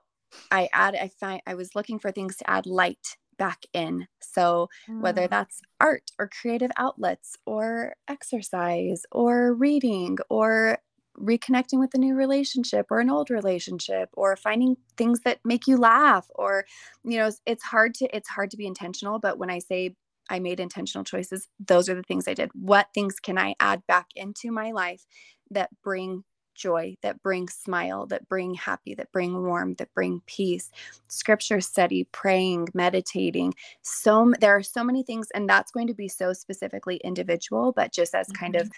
[0.51, 4.07] i add i find i was looking for things to add light back in.
[4.21, 5.01] So, mm.
[5.01, 10.79] whether that's art or creative outlets or exercise or reading or
[11.19, 15.77] reconnecting with a new relationship or an old relationship or finding things that make you
[15.77, 16.65] laugh or
[17.05, 19.95] you know it's hard to it's hard to be intentional but when i say
[20.31, 23.83] i made intentional choices those are the things i did what things can i add
[23.87, 25.05] back into my life
[25.51, 26.25] that bring
[26.61, 30.71] joy, that bring smile, that bring happy, that bring warm, that bring peace.
[31.09, 33.55] Scripture study, praying, meditating.
[33.83, 37.93] So there are so many things, and that's going to be so specifically individual, but
[37.93, 38.67] just as kind mm-hmm.
[38.67, 38.73] of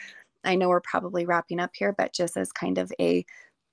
[0.45, 3.25] I know we're probably wrapping up here, but just as kind of a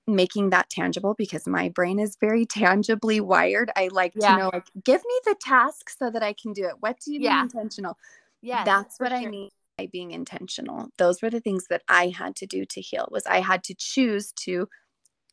[0.06, 3.70] making that tangible because my brain is very tangibly wired.
[3.76, 4.34] I like yeah.
[4.34, 6.74] to know, like, give me the task so that I can do it.
[6.80, 7.36] What do you yeah.
[7.36, 7.96] mean intentional?
[8.42, 9.18] Yeah, that's what sure.
[9.18, 9.50] I mean
[9.86, 10.88] being intentional.
[10.98, 13.74] Those were the things that I had to do to heal was I had to
[13.74, 14.68] choose to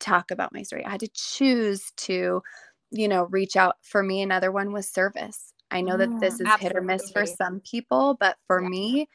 [0.00, 0.84] talk about my story.
[0.84, 2.42] I had to choose to,
[2.90, 3.76] you know, reach out.
[3.82, 5.52] For me, another one was service.
[5.70, 8.68] I know that this mm, is hit or miss for some people, but for yeah.
[8.68, 9.08] me,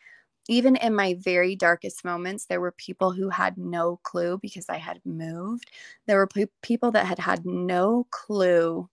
[0.50, 4.78] even in my very darkest moments, there were people who had no clue because I
[4.78, 5.72] had moved.
[6.06, 8.90] There were pe- people that had had no clue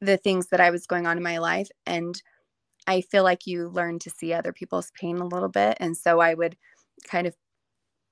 [0.00, 1.68] the things that I was going on in my life.
[1.86, 2.20] And
[2.86, 5.76] I feel like you learn to see other people's pain a little bit.
[5.80, 6.56] And so I would
[7.04, 7.34] kind of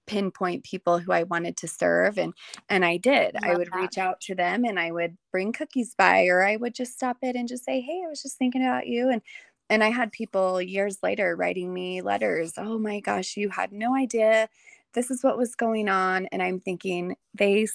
[0.06, 2.34] pinpoint people who I wanted to serve and
[2.68, 3.36] and I did.
[3.42, 3.76] I, I would that.
[3.76, 7.18] reach out to them and I would bring cookies by or I would just stop
[7.22, 9.22] it and just say, "Hey, I was just thinking about you." And
[9.70, 12.54] and I had people years later writing me letters.
[12.56, 14.48] "Oh my gosh, you had no idea
[14.94, 17.66] this is what was going on." And I'm thinking they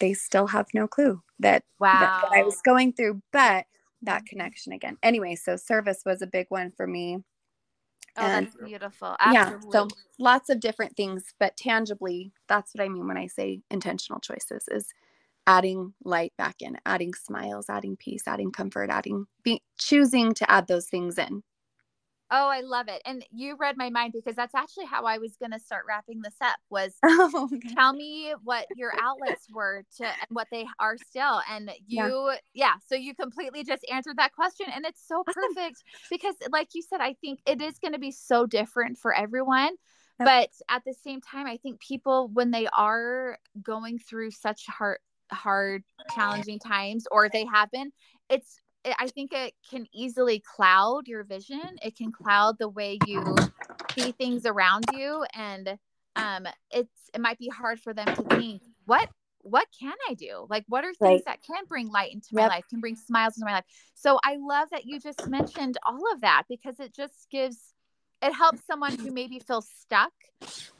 [0.00, 1.92] they still have no clue that, wow.
[2.00, 3.66] that, that I was going through, but
[4.06, 4.96] that connection again.
[5.02, 7.18] Anyway, so service was a big one for me.
[8.16, 9.14] Oh, and, that's beautiful.
[9.20, 9.68] Absolutely.
[9.72, 9.72] Yeah.
[9.72, 9.88] So
[10.18, 14.64] lots of different things, but tangibly, that's what I mean when I say intentional choices
[14.68, 14.88] is
[15.46, 20.66] adding light back in, adding smiles, adding peace, adding comfort, adding be choosing to add
[20.66, 21.42] those things in.
[22.30, 23.00] Oh, I love it.
[23.04, 26.22] And you read my mind because that's actually how I was going to start wrapping
[26.22, 30.96] this up was oh, tell me what your outlets were to and what they are
[30.98, 31.40] still.
[31.50, 32.36] And you yeah.
[32.52, 32.72] yeah.
[32.88, 37.00] so you completely just answered that question and it's so perfect because like you said
[37.00, 39.70] I think it is going to be so different for everyone.
[40.18, 44.98] But at the same time I think people when they are going through such hard
[45.30, 45.82] hard
[46.14, 47.90] challenging times or they have been
[48.28, 48.60] it's
[48.98, 51.78] I think it can easily cloud your vision.
[51.82, 53.36] It can cloud the way you
[53.94, 55.78] see things around you, and
[56.14, 59.08] um, it's it might be hard for them to think what
[59.46, 60.46] what can I do?
[60.50, 61.24] Like, what are things right.
[61.26, 62.50] that can bring light into my yep.
[62.50, 63.64] life, can bring smiles into my life?
[63.94, 67.58] So I love that you just mentioned all of that because it just gives,
[68.22, 70.12] it helps someone who maybe feels stuck.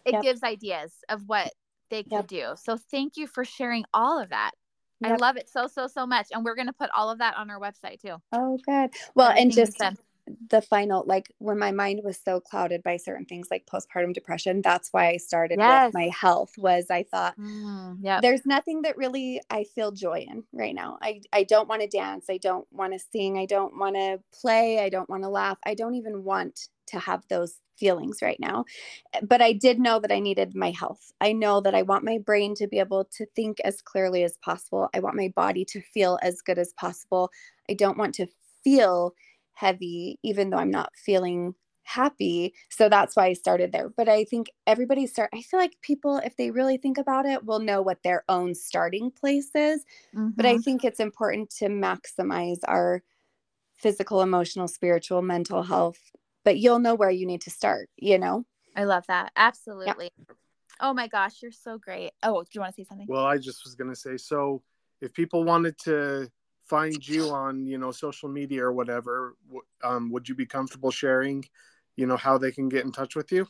[0.04, 0.22] It yep.
[0.22, 1.52] gives ideas of what
[1.90, 2.26] they could yep.
[2.26, 2.54] do.
[2.56, 4.50] So thank you for sharing all of that.
[5.00, 5.12] Yep.
[5.12, 7.50] I love it so so so much, and we're gonna put all of that on
[7.50, 8.16] our website too.
[8.32, 8.90] Oh, good.
[9.14, 9.80] Well, and just
[10.48, 14.60] the final, like when my mind was so clouded by certain things like postpartum depression,
[14.62, 15.88] that's why I started yes.
[15.88, 16.52] with my health.
[16.58, 20.98] Was I thought, mm, yeah, there's nothing that really I feel joy in right now.
[21.02, 22.26] I I don't want to dance.
[22.28, 23.38] I don't want to sing.
[23.38, 24.80] I don't want to play.
[24.80, 25.58] I don't want to laugh.
[25.64, 28.64] I don't even want to have those feelings right now.
[29.22, 31.12] But I did know that I needed my health.
[31.20, 34.38] I know that I want my brain to be able to think as clearly as
[34.38, 34.88] possible.
[34.94, 37.30] I want my body to feel as good as possible.
[37.70, 38.26] I don't want to
[38.64, 39.14] feel
[39.52, 41.54] heavy, even though I'm not feeling
[41.86, 42.52] happy.
[42.68, 43.90] So that's why I started there.
[43.96, 47.44] But I think everybody start I feel like people if they really think about it
[47.44, 49.84] will know what their own starting place is.
[50.14, 50.30] Mm-hmm.
[50.34, 50.62] But I mm-hmm.
[50.62, 53.02] think it's important to maximize our
[53.76, 56.00] physical, emotional, spiritual, mental health
[56.46, 58.46] but you'll know where you need to start, you know?
[58.76, 59.32] I love that.
[59.34, 60.10] Absolutely.
[60.16, 60.34] Yeah.
[60.80, 62.12] Oh my gosh, you're so great.
[62.22, 63.06] Oh, do you want to say something?
[63.08, 64.62] Well, I just was going to say so
[65.00, 66.30] if people wanted to
[66.62, 69.34] find you on, you know, social media or whatever,
[69.82, 71.44] um, would you be comfortable sharing,
[71.96, 73.48] you know, how they can get in touch with you?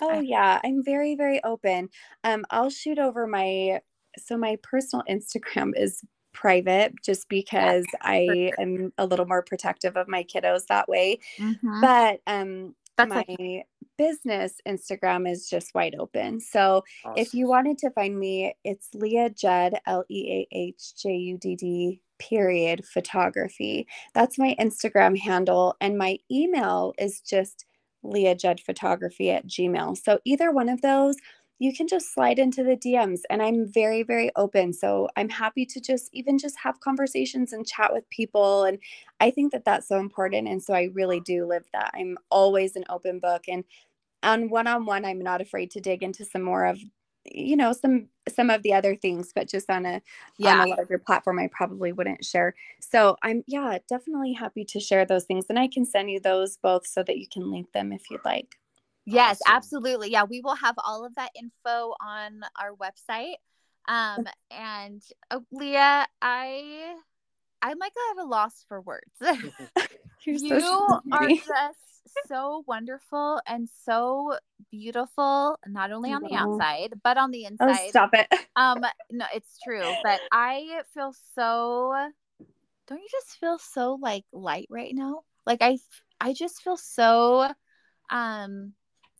[0.00, 1.90] Oh yeah, I'm very very open.
[2.24, 3.80] Um I'll shoot over my
[4.18, 8.60] so my personal Instagram is private just because yeah, I sure.
[8.60, 11.18] am a little more protective of my kiddos that way.
[11.38, 11.80] Mm-hmm.
[11.80, 13.64] But um That's my okay.
[13.98, 16.40] business Instagram is just wide open.
[16.40, 17.14] So awesome.
[17.16, 21.38] if you wanted to find me, it's Leah Judd, L E A H J U
[21.38, 23.86] D D period photography.
[24.14, 25.76] That's my Instagram handle.
[25.80, 27.66] And my email is just
[28.02, 29.96] Leah Judd photography at Gmail.
[29.96, 31.16] So either one of those
[31.62, 35.64] you can just slide into the DMs and I'm very very open so I'm happy
[35.66, 38.78] to just even just have conversations and chat with people and
[39.20, 41.92] I think that that's so important and so I really do live that.
[41.94, 43.62] I'm always an open book and
[44.24, 46.80] on one-on-one I'm not afraid to dig into some more of
[47.24, 50.02] you know some some of the other things but just on a
[50.38, 50.62] yeah.
[50.62, 52.56] on a larger platform I probably wouldn't share.
[52.80, 56.56] So I'm yeah, definitely happy to share those things and I can send you those
[56.56, 58.56] both so that you can link them if you'd like.
[59.04, 59.56] Yes, awesome.
[59.56, 60.10] absolutely.
[60.10, 63.34] Yeah, we will have all of that info on our website.
[63.88, 66.94] Um, and uh, Leah, I
[67.60, 69.10] I'm like at a loss for words.
[70.26, 74.36] you so are just so wonderful and so
[74.70, 77.86] beautiful, not only on the outside, but on the oh, inside.
[77.86, 78.28] Oh, stop it.
[78.54, 79.94] Um, no, it's true.
[80.02, 81.94] But I feel so
[82.88, 85.22] don't you just feel so like light right now?
[85.46, 85.78] Like I
[86.20, 87.50] I just feel so
[88.10, 88.74] um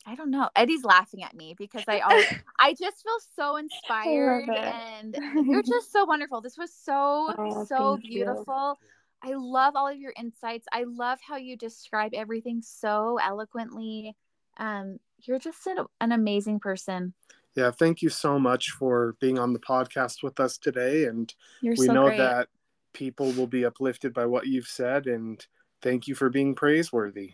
[0.06, 0.48] I don't know.
[0.56, 2.26] Eddie's laughing at me because I always,
[2.58, 6.40] I just feel so inspired and you're just so wonderful.
[6.40, 8.78] This was so oh, so beautiful.
[9.24, 9.30] You.
[9.30, 10.66] I love all of your insights.
[10.72, 14.16] I love how you describe everything so eloquently.
[14.58, 17.14] Um you're just an, an amazing person.
[17.54, 21.04] Yeah, thank you so much for being on the podcast with us today.
[21.04, 22.18] And You're we so know great.
[22.18, 22.48] that
[22.92, 25.06] people will be uplifted by what you've said.
[25.06, 25.44] And
[25.82, 27.32] thank you for being praiseworthy.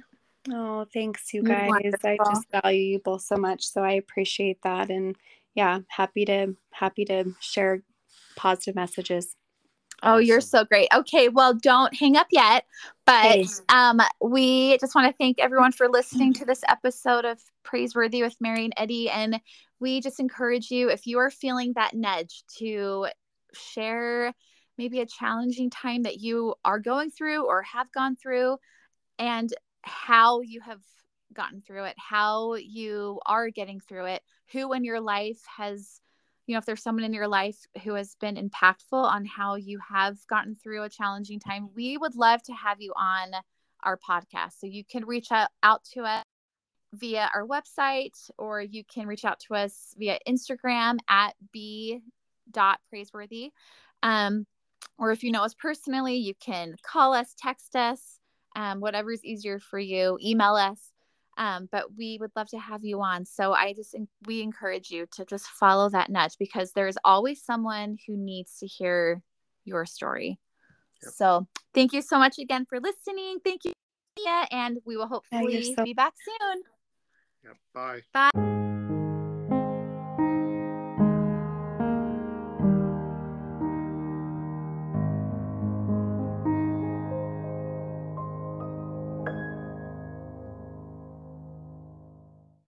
[0.50, 1.70] Oh, thanks, you guys.
[2.04, 3.66] I just value you both so much.
[3.66, 4.90] So I appreciate that.
[4.90, 5.16] And
[5.54, 7.82] yeah, happy to happy to share
[8.36, 9.34] positive messages.
[10.02, 10.88] Oh, you're so great.
[10.94, 12.64] Okay, well, don't hang up yet,
[13.04, 18.22] but um, we just want to thank everyone for listening to this episode of Praiseworthy
[18.22, 19.40] with Mary and Eddie, and
[19.80, 23.08] we just encourage you if you are feeling that nudge to
[23.52, 24.32] share
[24.76, 28.56] maybe a challenging time that you are going through or have gone through,
[29.18, 30.82] and how you have
[31.32, 34.22] gotten through it, how you are getting through it,
[34.52, 36.00] who in your life has
[36.48, 39.78] you know, if there's someone in your life who has been impactful on how you
[39.86, 43.32] have gotten through a challenging time, we would love to have you on
[43.82, 44.52] our podcast.
[44.58, 46.22] So you can reach out, out to us
[46.94, 53.50] via our website or you can reach out to us via Instagram at b.praiseworthy.
[54.02, 54.46] Um,
[54.98, 58.17] or if you know us personally, you can call us, text us,
[58.58, 60.90] um, whatever is easier for you, email us.
[61.38, 63.24] Um, but we would love to have you on.
[63.24, 63.94] So I just
[64.26, 68.66] we encourage you to just follow that nudge because there's always someone who needs to
[68.66, 69.22] hear
[69.64, 70.40] your story.
[71.04, 71.12] Yep.
[71.12, 73.38] So thank you so much again for listening.
[73.44, 73.72] Thank you,
[74.18, 76.62] Mia, and we will hopefully so- be back soon.
[77.44, 78.00] Yeah, bye.
[78.12, 78.57] Bye.